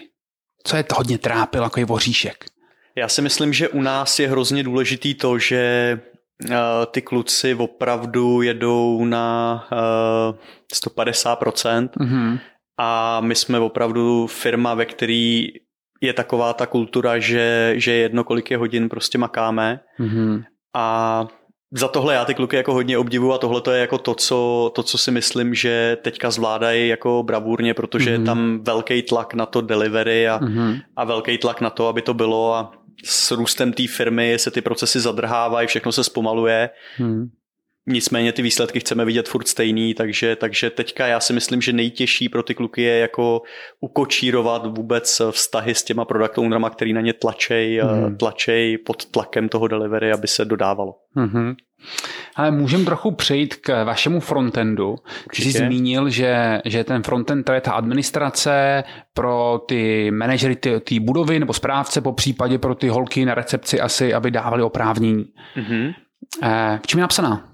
[0.65, 2.45] Co je to hodně trápil, jako je voříšek?
[2.97, 6.01] Já si myslím, že u nás je hrozně důležitý to, že
[6.91, 10.37] ty kluci opravdu jedou na uh,
[10.75, 12.39] 150% mm-hmm.
[12.79, 15.49] a my jsme opravdu firma, ve který
[16.01, 20.45] je taková ta kultura, že, že jedno kolik je hodin prostě makáme mm-hmm.
[20.75, 21.27] a
[21.73, 24.73] za tohle já ty kluky jako hodně obdivuju a tohle to je jako to co,
[24.75, 28.21] to, co si myslím, že teďka zvládají jako bravurně, protože mm-hmm.
[28.21, 30.81] je tam velký tlak na to delivery a, mm-hmm.
[30.97, 32.73] a velký tlak na to, aby to bylo a
[33.05, 36.71] s růstem té firmy se ty procesy zadrhávají, všechno se zpomaluje.
[36.99, 37.29] Mm.
[37.89, 42.29] Nicméně ty výsledky chceme vidět furt stejný, takže, takže teďka já si myslím, že nejtěžší
[42.29, 43.43] pro ty kluky je jako
[43.81, 48.17] ukočírovat vůbec vztahy s těma product ownerama, který na ně tlačej, mm.
[48.17, 50.95] tlačej pod tlakem toho delivery, aby se dodávalo.
[51.17, 51.55] Mm-hmm.
[52.37, 54.97] Ale můžeme trochu přejít k vašemu frontendu.
[55.37, 58.85] Ty jsi zmínil, že, že ten frontend to je ta administrace
[59.15, 64.15] pro ty manažery té budovy nebo správce, po případě pro ty holky na recepci asi,
[64.15, 65.25] aby dávali oprávnění.
[65.57, 65.95] Mm-hmm.
[66.83, 67.49] V čem je napsaná?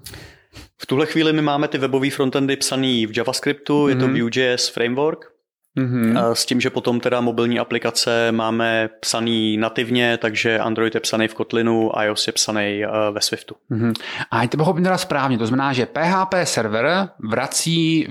[0.77, 3.89] V tuhle chvíli my máme ty webové frontendy psaný v JavaScriptu, mm-hmm.
[3.89, 4.19] je to mhm.
[4.19, 5.35] Vue.js framework
[5.77, 6.33] Mm-hmm.
[6.33, 11.33] S tím, že potom teda mobilní aplikace máme psaný nativně, takže Android je psaný v
[11.33, 13.55] Kotlinu, iOS je psaný ve Swiftu.
[13.71, 13.93] Mm-hmm.
[14.31, 18.07] A je to pochopím teda správně, to znamená, že PHP server vrací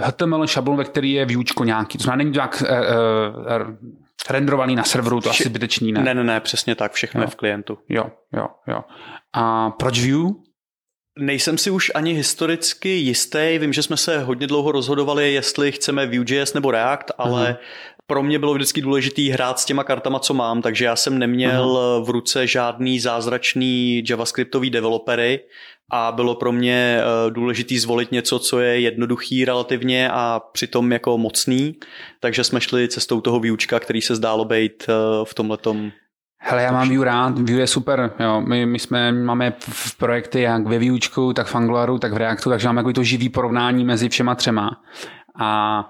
[0.00, 2.62] HTML šablon, ve který je výučko nějaký, to znamená, není to nějak
[4.30, 5.42] renderovaný na serveru, to Vše...
[5.42, 6.02] asi zbytečný, ne?
[6.02, 7.26] Ne, ne, ne, přesně tak, všechno jo.
[7.26, 7.78] je v klientu.
[7.88, 8.04] Jo,
[8.36, 8.80] jo, jo.
[9.32, 10.32] A proč Vue?
[11.18, 16.06] Nejsem si už ani historicky jistý, vím, že jsme se hodně dlouho rozhodovali, jestli chceme
[16.06, 17.64] Vue.js nebo React, ale uh-huh.
[18.06, 21.66] pro mě bylo vždycky důležité hrát s těma kartama, co mám, takže já jsem neměl
[21.66, 22.04] uh-huh.
[22.04, 25.40] v ruce žádný zázračný javascriptový developery
[25.96, 31.18] a bylo pro mě eh, důležité zvolit něco, co je jednoduchý relativně a přitom jako
[31.18, 31.74] mocný,
[32.20, 34.92] takže jsme šli cestou toho výučka, který se zdálo být eh,
[35.24, 35.92] v tomhletom
[36.46, 38.40] Hele, já mám Vue rád, Vue je super, jo.
[38.40, 42.50] My, my jsme, máme v projekty jak ve výučku, tak v Angularu, tak v Reactu,
[42.50, 44.70] takže máme jako to živý porovnání mezi všema třema.
[45.40, 45.80] A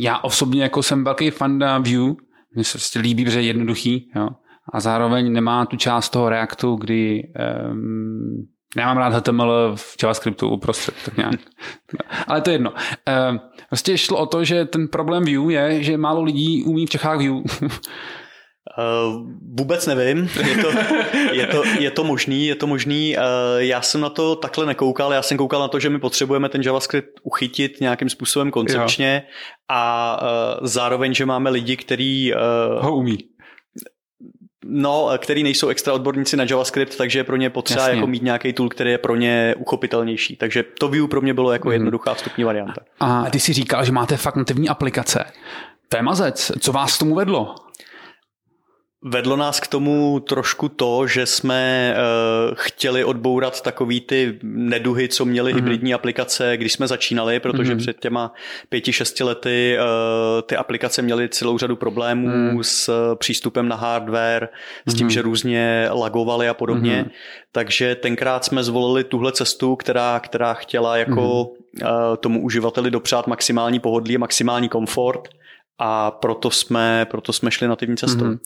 [0.00, 2.14] já osobně jako jsem velký fan Vue,
[2.54, 4.28] mně se prostě líbí, protože je jednoduchý, jo.
[4.72, 7.22] A zároveň nemá tu část toho Reactu, kdy
[7.72, 11.40] um, já mám rád HTML v JavaScriptu uprostřed, tak nějak.
[12.26, 12.72] Ale to je jedno.
[13.70, 17.18] Vlastně šlo o to, že ten problém Vue je, že málo lidí umí v Čechách
[17.18, 17.42] Vue.
[18.78, 19.26] Uh,
[19.58, 20.70] vůbec nevím, je to,
[21.32, 23.16] je, to, je to možný, je to možný.
[23.16, 23.22] Uh,
[23.58, 26.62] já jsem na to takhle nekoukal, já jsem koukal na to, že my potřebujeme ten
[26.62, 29.32] JavaScript uchytit nějakým způsobem koncepčně jo.
[29.68, 33.18] a uh, zároveň, že máme lidi, kteří uh, ho umí.
[34.72, 38.52] No, který nejsou extra odborníci na JavaScript, takže je pro ně potřeba jako mít nějaký
[38.52, 40.36] tool, který je pro ně uchopitelnější.
[40.36, 41.72] Takže to Vue pro mě bylo jako mm.
[41.72, 42.80] jednoduchá vstupní varianta.
[43.00, 45.24] A ty si říkal, že máte fakt nativní aplikace.
[45.88, 46.52] To je mazec.
[46.60, 47.54] Co vás k tomu vedlo?
[49.04, 55.24] Vedlo nás k tomu trošku to, že jsme uh, chtěli odbourat takový ty neduhy, co
[55.24, 55.56] měly mm-hmm.
[55.56, 57.78] hybridní aplikace, když jsme začínali, protože mm-hmm.
[57.78, 58.32] před těma
[58.68, 59.86] pěti, šesti lety uh,
[60.46, 62.64] ty aplikace měly celou řadu problémů mm.
[62.64, 64.48] s uh, přístupem na hardware,
[64.86, 65.10] s tím, mm-hmm.
[65.10, 67.04] že různě lagovaly a podobně.
[67.04, 67.10] Mm-hmm.
[67.52, 72.10] Takže tenkrát jsme zvolili tuhle cestu, která, která chtěla jako mm-hmm.
[72.10, 75.28] uh, tomu uživateli dopřát maximální pohodlí, maximální komfort
[75.82, 78.24] a proto jsme, proto jsme šli nativní cestou.
[78.24, 78.38] Mm-hmm.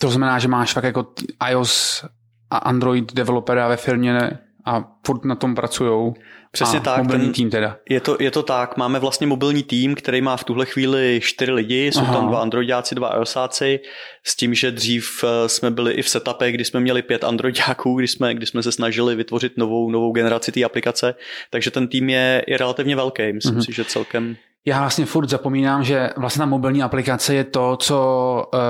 [0.00, 1.06] To znamená, že máš fakt jako
[1.50, 2.04] iOS
[2.50, 4.30] a Android developera ve firmě
[4.64, 6.14] a furt na tom pracujou.
[6.52, 6.98] Přesně a tak.
[6.98, 7.76] Mobilní ten, tým teda.
[7.88, 8.76] Je to, je to tak.
[8.76, 11.86] Máme vlastně mobilní tým, který má v tuhle chvíli čtyři lidi.
[11.92, 12.14] Jsou Aha.
[12.14, 13.80] tam dva Androidáci, dva iOSáci.
[14.24, 17.94] S tím, že dřív eh, jsme byli i v setupech, kdy jsme měli pět Androidáků,
[17.94, 21.14] kdy jsme, kdy jsme se snažili vytvořit novou, novou generaci té aplikace.
[21.50, 23.32] Takže ten tým je, je relativně velký.
[23.32, 23.64] Myslím mm-hmm.
[23.64, 24.36] si, že celkem
[24.68, 28.60] já vlastně furt zapomínám, že vlastně ta mobilní aplikace je to, co uh,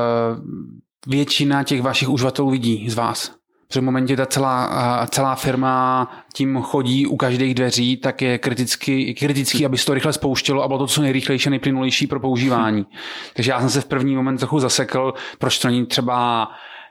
[1.07, 3.33] většina těch vašich uživatelů vidí z vás.
[3.69, 4.69] Protože v momentě ta celá,
[5.01, 9.95] uh, celá firma tím chodí u každých dveří, tak je kriticky, kritický, aby se to
[9.95, 12.87] rychle spouštělo a bylo to co nejrychlejší, nejplynulejší pro používání.
[13.35, 16.49] Takže já jsem se v první moment trochu zasekl, proč to není třeba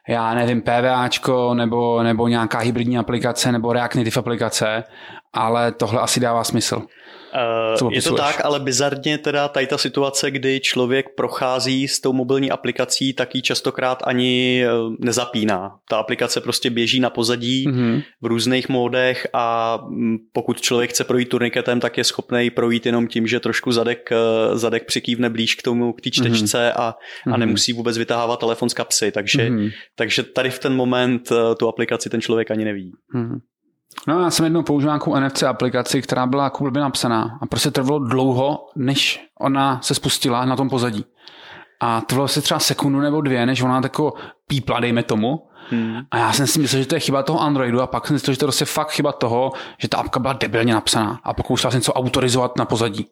[0.09, 4.83] já nevím, PVAčko nebo, nebo nějaká hybridní aplikace nebo React Native aplikace,
[5.33, 6.81] ale tohle asi dává smysl.
[7.81, 12.13] Uh, je to tak, ale bizarně teda tady ta situace, kdy člověk prochází s tou
[12.13, 14.69] mobilní aplikací, tak ji častokrát ani eh,
[14.99, 15.71] nezapíná.
[15.89, 18.03] Ta aplikace prostě běží na pozadí mm-hmm.
[18.21, 23.07] v různých módech a mm, pokud člověk chce projít turniketem, tak je schopný projít jenom
[23.07, 26.11] tím, že trošku zadek, eh, zadek přikývne blíž k tomu, k té mhm.
[26.11, 26.81] čtečce mm-hmm.
[26.81, 26.87] a,
[27.25, 27.39] a mhm.
[27.39, 29.11] nemusí vůbec vytahávat telefon z kapsy.
[29.11, 29.69] Takže, mm-hmm.
[29.95, 32.91] takže tady v ten moment tu aplikaci ten člověk ani neví.
[33.15, 33.39] Mm-hmm.
[34.07, 37.71] No já jsem jednou použil nějakou NFC aplikaci, která byla jako blbě napsaná a prostě
[37.71, 41.05] trvalo dlouho, než ona se spustila na tom pozadí.
[41.79, 44.13] A trvalo se třeba sekundu nebo dvě, než ona tako
[44.47, 45.47] pípla, dejme tomu.
[45.69, 45.97] Hmm.
[46.11, 48.21] A já jsem si myslel, že to je chyba toho Androidu a pak jsem si
[48.21, 51.33] myslel, že to je prostě fakt chyba toho, že ta apka byla debilně napsaná a
[51.33, 53.07] pokoušela jsem něco autorizovat na pozadí.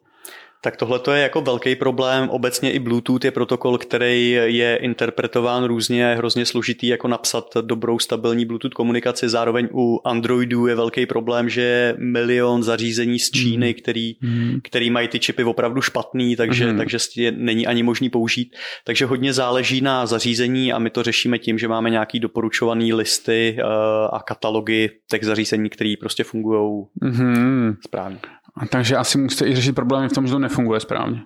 [0.62, 2.28] Tak tohle je jako velký problém.
[2.28, 7.98] Obecně i Bluetooth je protokol, který je interpretován různě, je hrozně složitý jako napsat dobrou
[7.98, 9.28] stabilní Bluetooth komunikaci.
[9.28, 13.74] Zároveň u Androidů je velký problém, že je milion zařízení z Číny, mm.
[13.82, 14.60] který, mm.
[14.64, 16.78] který mají ty čipy opravdu špatný, takže, mm.
[16.78, 18.56] takže je, není ani možný použít.
[18.84, 23.58] Takže hodně záleží na zařízení a my to řešíme tím, že máme nějaký doporučovaný listy
[23.58, 23.64] uh,
[24.12, 27.74] a katalogy těch zařízení, které prostě fungují mm.
[27.84, 28.18] správně.
[28.56, 31.22] A takže asi musíte i řešit problémy v tom, že to nefunguje správně.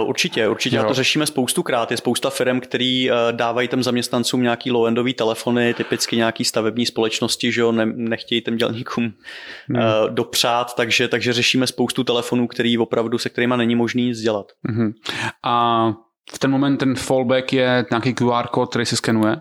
[0.00, 0.84] Uh, určitě, určitě jo.
[0.84, 1.90] to řešíme spoustu krát.
[1.90, 7.52] Je spousta firm, který uh, dávají těm zaměstnancům nějaký low-endový telefony, typicky nějaký stavební společnosti,
[7.52, 13.18] že jo, ne, nechtějí těm dělníkům uh, dopřát, takže, takže řešíme spoustu telefonů, který opravdu,
[13.18, 14.46] se kterými není možný nic dělat.
[14.68, 14.92] Hmm.
[15.42, 15.86] A
[16.34, 19.32] v ten moment ten fallback je nějaký QR kód, který se skenuje?
[19.32, 19.40] Uh,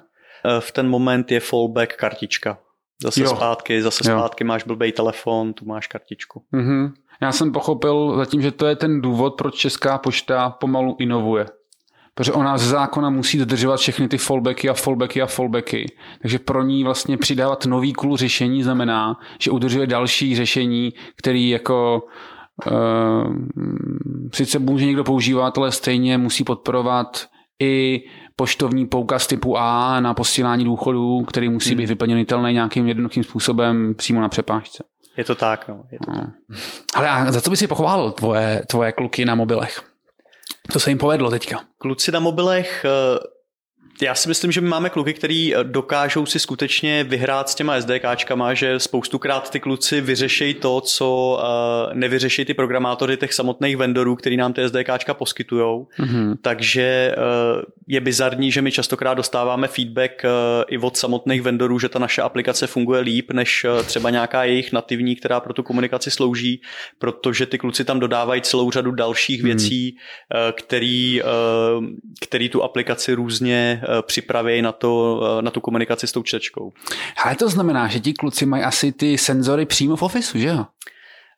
[0.60, 2.58] v ten moment je fallback kartička.
[3.04, 3.30] Zase jo.
[3.30, 4.18] zpátky, zase jo.
[4.18, 6.44] zpátky máš blbý telefon, tu máš kartičku.
[6.54, 6.92] Mm-hmm.
[7.22, 11.46] Já jsem pochopil zatím, že to je ten důvod, proč Česká pošta pomalu inovuje.
[12.14, 15.86] Protože ona z zákona musí dodržovat všechny ty fallbacky a fallbacky a fallbacky.
[16.22, 22.04] Takže pro ní vlastně přidávat nový kůl řešení znamená, že udržuje další řešení, který jako
[22.72, 23.36] uh,
[24.34, 27.26] sice může někdo používat, ale stejně musí podporovat
[27.62, 28.04] i
[28.36, 31.78] poštovní poukaz typu A na posílání důchodů, který musí hmm.
[31.78, 34.84] být vyplněnitelný nějakým jednoduchým způsobem přímo na přepážce.
[35.18, 35.84] Je to tak, no.
[35.91, 36.30] Je to tak.
[36.95, 39.82] Ale a za co by si pochválil tvoje, tvoje kluky na mobilech?
[40.72, 41.59] Co se jim povedlo teďka?
[41.78, 43.20] Kluci na mobilech eh,
[44.02, 47.82] já si myslím, že my máme kluky, který eh, dokážou si skutečně vyhrát s těma
[47.82, 54.16] SDKčkama, že spoustukrát ty kluci vyřešejí to, co uh, nevyřeší ty programátory těch samotných vendorů,
[54.16, 55.86] který nám ty SDKčka poskytují.
[55.99, 56.36] Mm-hmm.
[56.41, 60.24] Takže uh, je bizarní, že my častokrát dostáváme feedback
[60.68, 65.16] i od samotných vendorů, že ta naše aplikace funguje líp než třeba nějaká jejich nativní,
[65.16, 66.62] která pro tu komunikaci slouží,
[66.99, 69.45] protože ty kluci tam dodávají celou řadu dalších mm-hmm.
[69.45, 69.97] věcí,
[70.56, 71.22] který,
[72.22, 76.74] který tu aplikaci různě Eh, připraví na, to, eh, na tu komunikaci s tou čtečkou.
[77.26, 80.66] Ale to znamená, že ti kluci mají asi ty senzory přímo v Office, že jo?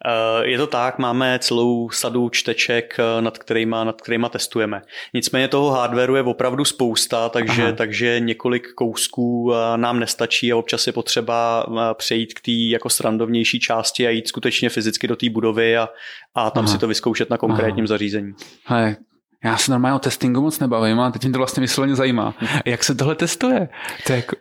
[0.06, 4.82] Eh, je to tak, máme celou sadu čteček, nad kterýma, nad kterýma testujeme.
[5.14, 10.94] Nicméně toho hardwareu je opravdu spousta, takže, takže několik kousků nám nestačí a občas je
[10.94, 15.90] potřeba přejít k té jako srandovnější části a jít skutečně fyzicky do té budovy a,
[16.36, 16.74] a tam Aha.
[16.74, 17.88] si to vyzkoušet na konkrétním Aha.
[17.88, 18.34] zařízení.
[18.66, 18.96] Hej,
[19.44, 22.36] já se normálně o testingu moc nebavím, ale teď mě to vlastně vysloveně zajímá.
[22.66, 23.70] Jak se tohle testuje?
[24.06, 24.36] To je jako...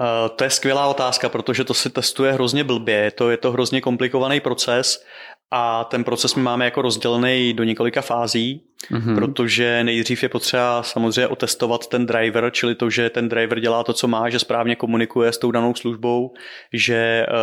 [0.00, 3.10] Uh, to je skvělá otázka, protože to se testuje hrozně blbě.
[3.10, 5.04] To, je to hrozně komplikovaný proces
[5.50, 9.14] a ten proces my máme jako rozdělený do několika fází, mm-hmm.
[9.14, 13.92] protože nejdřív je potřeba samozřejmě otestovat ten driver, čili to, že ten driver dělá to,
[13.92, 16.34] co má, že správně komunikuje s tou danou službou,
[16.72, 17.36] že uh,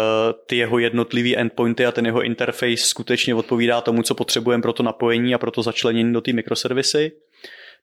[0.48, 4.84] ty jeho jednotlivý endpointy a ten jeho interface skutečně odpovídá tomu, co potřebujeme pro to
[4.84, 7.12] napojení a pro to začlenění do té mikroservisy.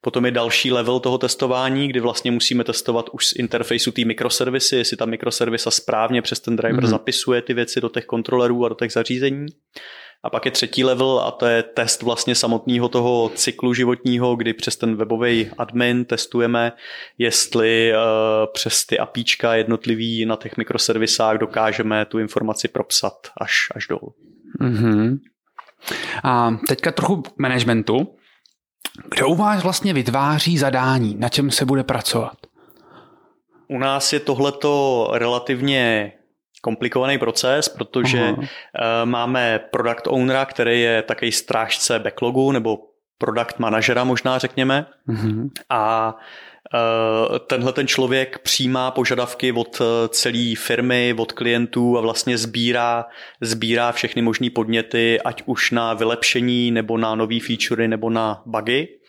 [0.03, 4.75] Potom je další level toho testování, kdy vlastně musíme testovat už z interfejsu té mikroservisy,
[4.75, 6.89] jestli ta mikroservisa správně přes ten driver mm-hmm.
[6.89, 9.45] zapisuje ty věci do těch kontrolerů a do těch zařízení.
[10.23, 14.53] A pak je třetí level a to je test vlastně samotného toho cyklu životního, kdy
[14.53, 16.71] přes ten webový admin testujeme,
[17.17, 17.99] jestli uh,
[18.53, 24.15] přes ty apíčka jednotlivý na těch mikroservisách dokážeme tu informaci propsat až, až dolů.
[24.61, 25.19] Mm-hmm.
[26.23, 28.15] A teďka trochu k managementu.
[29.15, 32.37] Kdo u vás vlastně vytváří zadání, na čem se bude pracovat?
[33.67, 36.11] U nás je tohleto relativně
[36.61, 38.45] komplikovaný proces, protože uh,
[39.05, 42.77] máme product ownera, který je takový strážce backlogu nebo
[43.17, 44.85] product manažera možná řekněme.
[45.09, 45.49] Uh-huh.
[45.69, 46.15] a
[46.73, 53.05] uh, tenhle ten člověk přijímá požadavky od eh, celé firmy, od klientů a vlastně sbírá,
[53.41, 59.00] sbírá všechny možné podněty, ať už na vylepšení nebo na nové featurey nebo na bugy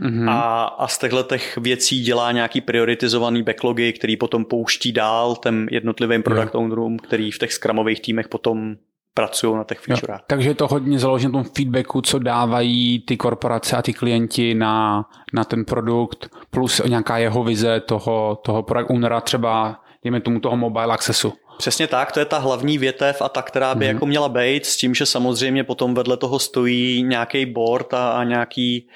[0.00, 0.30] mm-hmm.
[0.30, 5.66] a, a z těchto těch věcí dělá nějaký prioritizovaný backlogy, který potom pouští dál těm
[5.70, 6.54] jednotlivým product yeah.
[6.54, 8.76] ownerům, který v těch skramových týmech potom
[9.14, 10.20] pracují na těch featurech.
[10.26, 14.54] Takže je to hodně založeno na tom feedbacku, co dávají ty korporace a ty klienti
[14.54, 20.40] na, na ten produkt, plus nějaká jeho vize toho, toho product ownera, třeba dejme tomu
[20.40, 21.32] toho mobile accessu.
[21.58, 23.88] Přesně tak, to je ta hlavní větev a ta, která by mm-hmm.
[23.88, 28.24] jako měla být, s tím, že samozřejmě potom vedle toho stojí nějaký board a, a
[28.24, 28.88] nějaký,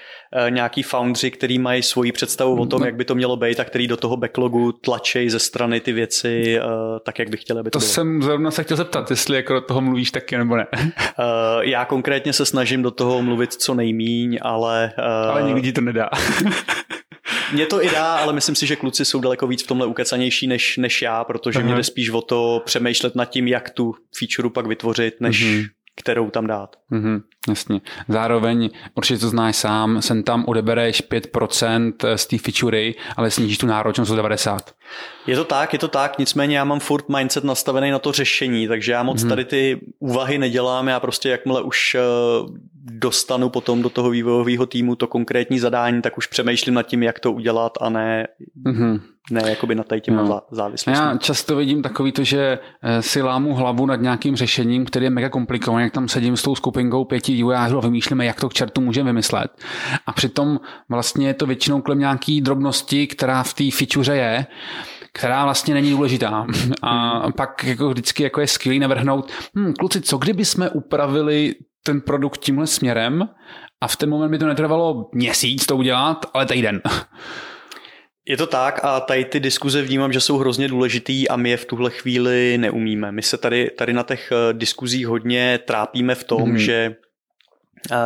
[0.45, 2.87] uh, nějaký foundři, který mají svoji představu o tom, no.
[2.87, 6.61] jak by to mělo být a který do toho backlogu tlačí ze strany ty věci
[6.61, 7.93] uh, tak, jak by chtěli, aby to, to bylo.
[7.93, 10.67] jsem zrovna se chtěl zeptat, jestli jako do toho mluvíš taky nebo ne.
[10.75, 10.85] uh,
[11.61, 14.93] já konkrétně se snažím do toho mluvit co nejmíň, ale...
[14.99, 16.09] Uh, ale nikdy to nedá.
[17.53, 20.47] Mě to i dá, ale myslím si, že kluci jsou daleko víc v tomhle ukecanější
[20.47, 21.65] než, než já, protože uh-huh.
[21.65, 25.69] mě jde spíš o to přemýšlet nad tím, jak tu feature pak vytvořit, než uh-huh.
[25.97, 26.77] Kterou tam dát.
[26.93, 27.23] Uh-huh.
[27.49, 27.81] Jasně.
[28.09, 33.67] Zároveň, určitě to znáš sám, sem tam odebereš 5% z té featurey, ale snížíš tu
[33.67, 34.75] náročnost o 90.
[35.27, 38.69] Je to tak, je to tak, nicméně já mám furt mindset nastavený na to řešení,
[38.69, 39.29] takže já moc hmm.
[39.29, 42.01] tady ty úvahy nedělám, já prostě jakmile už eh,
[42.75, 47.21] dostanu potom do toho vývojového týmu to konkrétní zadání, tak už přemýšlím nad tím, jak
[47.21, 48.27] to udělat a ne,
[48.67, 49.01] hmm.
[49.31, 50.43] Ne jakoby na těm no.
[50.51, 51.01] závislostí.
[51.01, 55.11] Já často vidím takový to, že eh, si lámu hlavu nad nějakým řešením, který je
[55.11, 58.55] mega komplikovaný, jak tam sedím s tou skupinkou pěti vývojářů a vymýšlíme, jak to k
[58.55, 59.51] čertu můžeme vymyslet.
[60.07, 64.47] A přitom vlastně je to většinou kolem nějaký drobnosti, která v té feature je,
[65.13, 66.47] která vlastně není důležitá.
[66.83, 67.33] A hmm.
[67.33, 72.39] pak jako vždycky jako je skvělý navrhnout, hm, kluci, co kdyby jsme upravili ten produkt
[72.39, 73.29] tímhle směrem
[73.81, 76.81] a v ten moment by to netrvalo měsíc to udělat, ale týden.
[78.29, 81.57] Je to tak a tady ty diskuze vnímám, že jsou hrozně důležitý a my je
[81.57, 83.13] v tuhle chvíli neumíme.
[83.13, 86.59] My se tady, tady na těch eh, diskuzích hodně trápíme v tom, mm.
[86.59, 86.97] že
[87.91, 87.97] uh,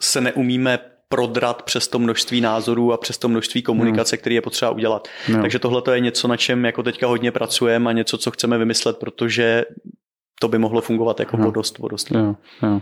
[0.00, 0.78] se neumíme
[1.08, 4.20] prodrat přes to množství názorů a přes to množství komunikace, mm.
[4.20, 5.08] který je potřeba udělat.
[5.28, 5.40] No.
[5.40, 8.96] Takže tohle je něco, na čem jako teďka hodně pracujeme a něco, co chceme vymyslet,
[8.96, 9.64] protože
[10.40, 11.44] to by mohlo fungovat jako no.
[11.44, 11.78] vodost.
[11.78, 12.10] vodost.
[12.10, 12.80] Jo, jo.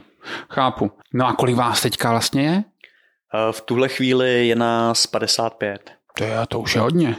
[0.51, 0.91] Chápu.
[1.15, 2.57] No a kolik vás teďka vlastně je?
[2.57, 5.91] Uh, v tuhle chvíli je nás 55.
[6.19, 7.17] To je, to už je hodně.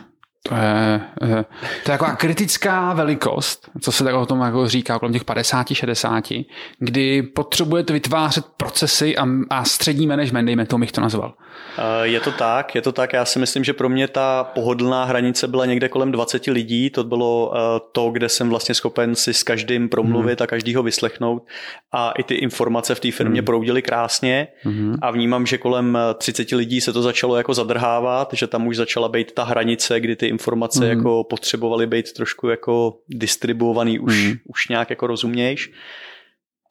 [0.50, 1.46] To je, eh,
[1.84, 6.48] to je taková kritická velikost, co se tak o tom jako říká, kolem těch 50-60,
[6.80, 11.34] kdy potřebujete vytvářet procesy a, a střední management, dejme tomu, bych to nazval.
[11.78, 13.14] Eh, je to tak, je to tak.
[13.14, 16.90] Já si myslím, že pro mě ta pohodlná hranice byla někde kolem 20 lidí.
[16.90, 20.44] To bylo eh, to, kde jsem vlastně schopen si s každým promluvit hmm.
[20.44, 21.44] a každýho vyslechnout.
[21.92, 23.46] A i ty informace v té firmě hmm.
[23.46, 24.48] proudily krásně.
[24.62, 24.96] Hmm.
[25.02, 29.10] A vnímám, že kolem 30 lidí se to začalo jako zadrhávat, že tam už začala
[29.10, 30.90] být ta hranice, kdy ty informace mm.
[30.90, 34.34] jako potřebovaly být trošku jako distribuovaný už, mm.
[34.46, 35.72] už nějak jako rozumějš.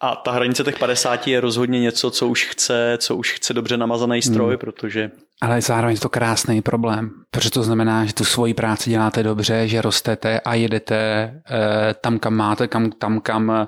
[0.01, 3.77] A ta hranice těch 50 je rozhodně něco, co už chce, co už chce dobře
[3.77, 4.59] namazaný stroj, mm.
[4.59, 5.11] protože...
[5.43, 9.69] Ale zároveň je to krásný problém, protože to znamená, že tu svoji práci děláte dobře,
[9.69, 10.97] že rostete a jedete
[11.51, 13.67] eh, tam, kam máte, kam, tam, kam eh,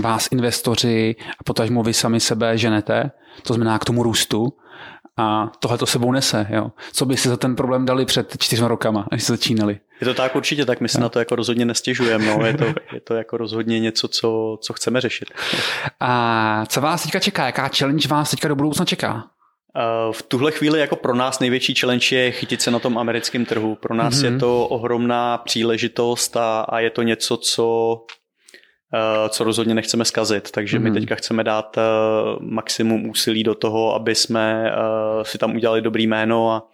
[0.00, 3.10] vás investoři a potažmo vy sami sebe ženete,
[3.42, 4.52] to znamená k tomu růstu
[5.16, 6.46] a tohle to sebou nese.
[6.50, 6.70] Jo.
[6.92, 9.80] Co by si za ten problém dali před čtyřma rokama, když se začínali?
[10.00, 11.02] Je to tak určitě, tak my se no.
[11.02, 12.36] na to jako rozhodně nestěžujeme.
[12.38, 12.46] No.
[12.46, 15.28] Je, to, je to jako rozhodně něco, co, co chceme řešit.
[16.00, 17.46] A co vás teďka čeká?
[17.46, 19.24] Jaká challenge vás teďka do budoucna čeká?
[20.12, 23.74] V tuhle chvíli jako pro nás největší challenge je chytit se na tom americkém trhu.
[23.74, 24.32] Pro nás mm-hmm.
[24.32, 27.96] je to ohromná příležitost a, a je to něco, co
[29.28, 30.50] co rozhodně nechceme zkazit.
[30.50, 30.82] Takže mm-hmm.
[30.82, 30.98] my mhm.
[30.98, 31.82] teďka chceme dát eh,
[32.40, 36.68] maximum úsilí do toho, aby jsme eh, si tam udělali dobrý jméno a,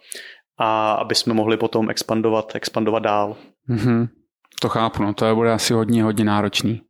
[0.57, 3.35] a aby jsme mohli potom expandovat, expandovat dál.
[3.69, 4.07] Mm-hmm.
[4.61, 6.81] To chápu, no to bude asi hodně, hodně náročný.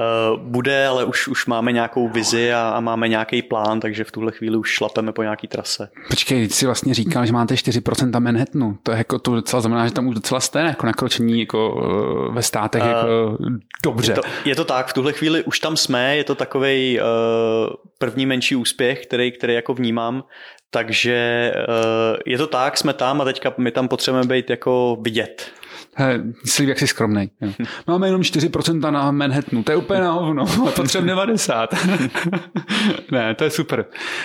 [0.00, 4.12] Eh, bude, ale už, už máme nějakou vizi a, a máme nějaký plán, takže v
[4.12, 5.88] tuhle chvíli už šlapeme po nějaký trase.
[6.08, 8.78] Počkej, ty jsi vlastně říkal, že máte 4% Manhattanu.
[8.82, 11.82] To je jako to docela znamená, že tam už docela jste jako nakročení jako
[12.28, 13.36] eh, ve státech uh, jako
[13.84, 14.12] dobře.
[14.12, 17.06] Je to, je to tak, v tuhle chvíli už tam jsme, je to takový uh,
[17.98, 20.24] první menší úspěch, který, který jako vnímám.
[20.70, 25.52] Takže uh, je to tak, jsme tam a teďka my tam potřebujeme být jako vidět.
[26.44, 27.30] Slíb, jak jsi skromnej.
[27.86, 31.74] Máme jenom 4% na Manhattanu, to je úplně na hovno, potřebujeme 90.
[33.10, 33.84] ne, to je super.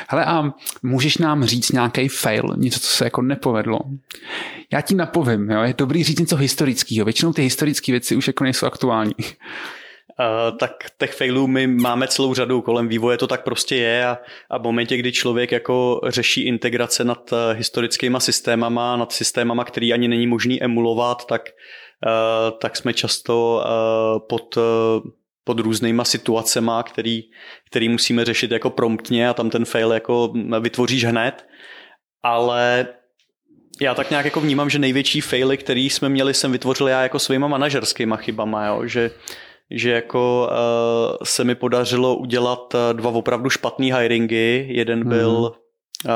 [0.10, 0.54] Hele, a
[0.84, 3.80] můžeš nám říct nějaký fail, něco, co se jako nepovedlo?
[4.74, 5.62] Já ti napovím, jo?
[5.62, 7.06] je dobrý říct něco historického.
[7.06, 9.16] Většinou ty historické věci už jako nejsou aktuální.
[10.20, 14.18] Uh, tak těch failů my máme celou řadu kolem vývoje, to tak prostě je a,
[14.50, 19.94] a v momentě, kdy člověk jako řeší integrace nad uh, historickýma systémama, nad systémama, který
[19.94, 21.42] ani není možný emulovat, tak,
[22.06, 24.64] uh, tak jsme často uh, pod, uh,
[25.44, 27.22] pod různýma situacema, který,
[27.70, 31.46] který musíme řešit jako promptně a tam ten fail jako vytvoříš hned,
[32.24, 32.88] ale
[33.82, 37.20] já tak nějak jako vnímám, že největší faily, který jsme měli, jsem vytvořil já jako
[37.20, 38.88] svýma manažerskýma chybama, jo?
[38.88, 39.12] že
[39.72, 44.66] že jako uh, se mi podařilo udělat uh, dva opravdu špatný hiringy.
[44.70, 45.10] Jeden mm.
[45.10, 45.52] byl
[46.06, 46.12] uh,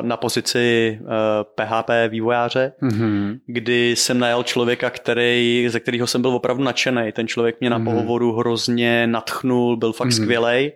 [0.00, 1.06] na pozici uh,
[1.54, 3.38] PHP vývojáře, mm-hmm.
[3.46, 7.12] kdy jsem najal člověka, který, ze kterého jsem byl opravdu nadšený.
[7.12, 7.84] Ten člověk mě na mm-hmm.
[7.84, 10.22] pohovoru hrozně natchnul, byl fakt mm-hmm.
[10.22, 10.72] skvělej.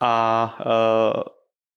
[0.00, 1.22] A uh,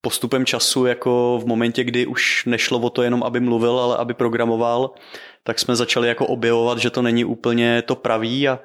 [0.00, 4.14] postupem času, jako v momentě, kdy už nešlo o to jenom, aby mluvil, ale aby
[4.14, 4.90] programoval,
[5.44, 8.58] tak jsme začali jako objevovat, že to není úplně to pravý a,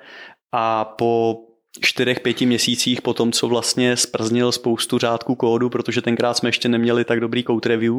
[0.52, 1.44] a po
[1.82, 6.70] čtyřech, pěti měsících po tom, co vlastně sprznil spoustu řádků kódu, protože tenkrát jsme ještě
[6.70, 7.96] neměli tak dobrý code review,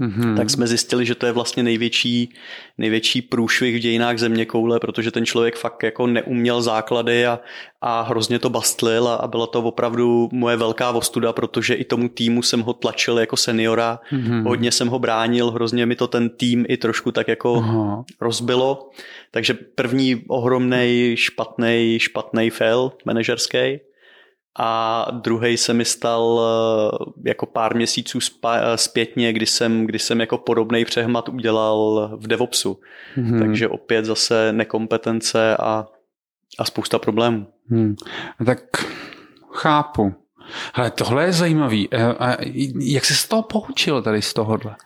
[0.00, 0.36] mm-hmm.
[0.36, 2.34] tak jsme zjistili, že to je vlastně největší,
[2.78, 7.40] největší průšvih v dějinách země koule, protože ten člověk fakt jako neuměl základy a,
[7.80, 12.08] a hrozně to bastlil a, a byla to opravdu moje velká ostuda, protože i tomu
[12.08, 14.48] týmu jsem ho tlačil jako seniora, mm-hmm.
[14.48, 18.04] hodně jsem ho bránil, hrozně mi to ten tým i trošku tak jako uh-huh.
[18.20, 18.90] rozbilo.
[19.30, 23.87] Takže první ohromný špatný špatný fail manažerský
[24.58, 30.20] a druhý se mi stal eh, jako pár měsíců eh, zpětně, kdy jsem, kdy jsem
[30.20, 32.80] jako podobný přehmat udělal v DevOpsu.
[33.14, 33.38] Hmm.
[33.40, 35.86] Takže opět zase nekompetence a,
[36.58, 37.46] a spousta problémů.
[37.70, 37.96] Hmm.
[38.46, 38.58] Tak
[39.52, 40.14] chápu.
[40.74, 41.88] Ale tohle je zajímavý.
[41.92, 42.36] Eh,
[42.80, 44.76] jak jsi z toho poučil tady z tohohle?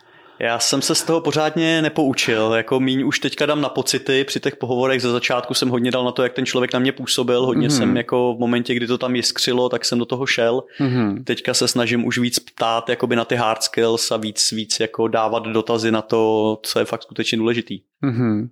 [0.43, 4.41] Já jsem se z toho pořádně nepoučil, jako míň už teďka dám na pocity, při
[4.41, 7.47] těch pohovorech ze začátku jsem hodně dal na to, jak ten člověk na mě působil,
[7.47, 7.77] hodně mm-hmm.
[7.77, 10.63] jsem jako v momentě, kdy to tam jiskřilo, tak jsem do toho šel.
[10.81, 11.25] Mm-hmm.
[11.25, 15.09] Teďka se snažím už víc ptát jakoby na ty hard skills a víc, víc jako
[15.09, 17.81] dávat dotazy na to, co je fakt skutečně důležitý.
[18.05, 18.49] Mm-hmm.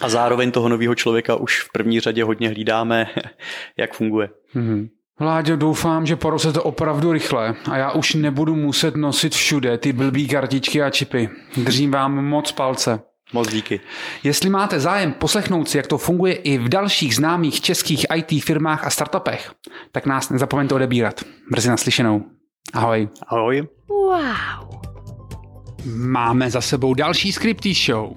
[0.00, 3.06] A zároveň toho nového člověka už v první řadě hodně hlídáme,
[3.76, 4.28] jak funguje.
[4.54, 4.88] Mm-hmm.
[5.20, 6.16] Vláďo, doufám, že
[6.52, 11.28] to opravdu rychle a já už nebudu muset nosit všude ty blbý kartičky a čipy.
[11.56, 13.00] Držím vám moc palce.
[13.32, 13.80] Moc díky.
[14.24, 18.84] Jestli máte zájem poslechnout si, jak to funguje i v dalších známých českých IT firmách
[18.84, 19.52] a startupech,
[19.92, 21.20] tak nás nezapomeňte odebírat.
[21.50, 22.24] Brzy naslyšenou.
[22.74, 23.08] Ahoj.
[23.28, 23.68] Ahoj.
[23.88, 24.80] Wow.
[25.94, 28.14] Máme za sebou další Scripty Show.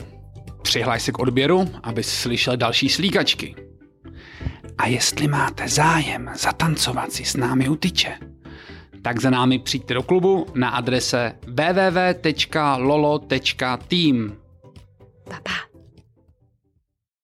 [0.61, 3.70] Přihlaj se k odběru, aby slyšel další slíkačky.
[4.81, 8.17] A jestli máte zájem zatancovat si s námi u tyče,
[9.01, 12.27] tak za námi přijďte do klubu na adrese www.lolo.team.
[15.29, 15.70] Pa, pa.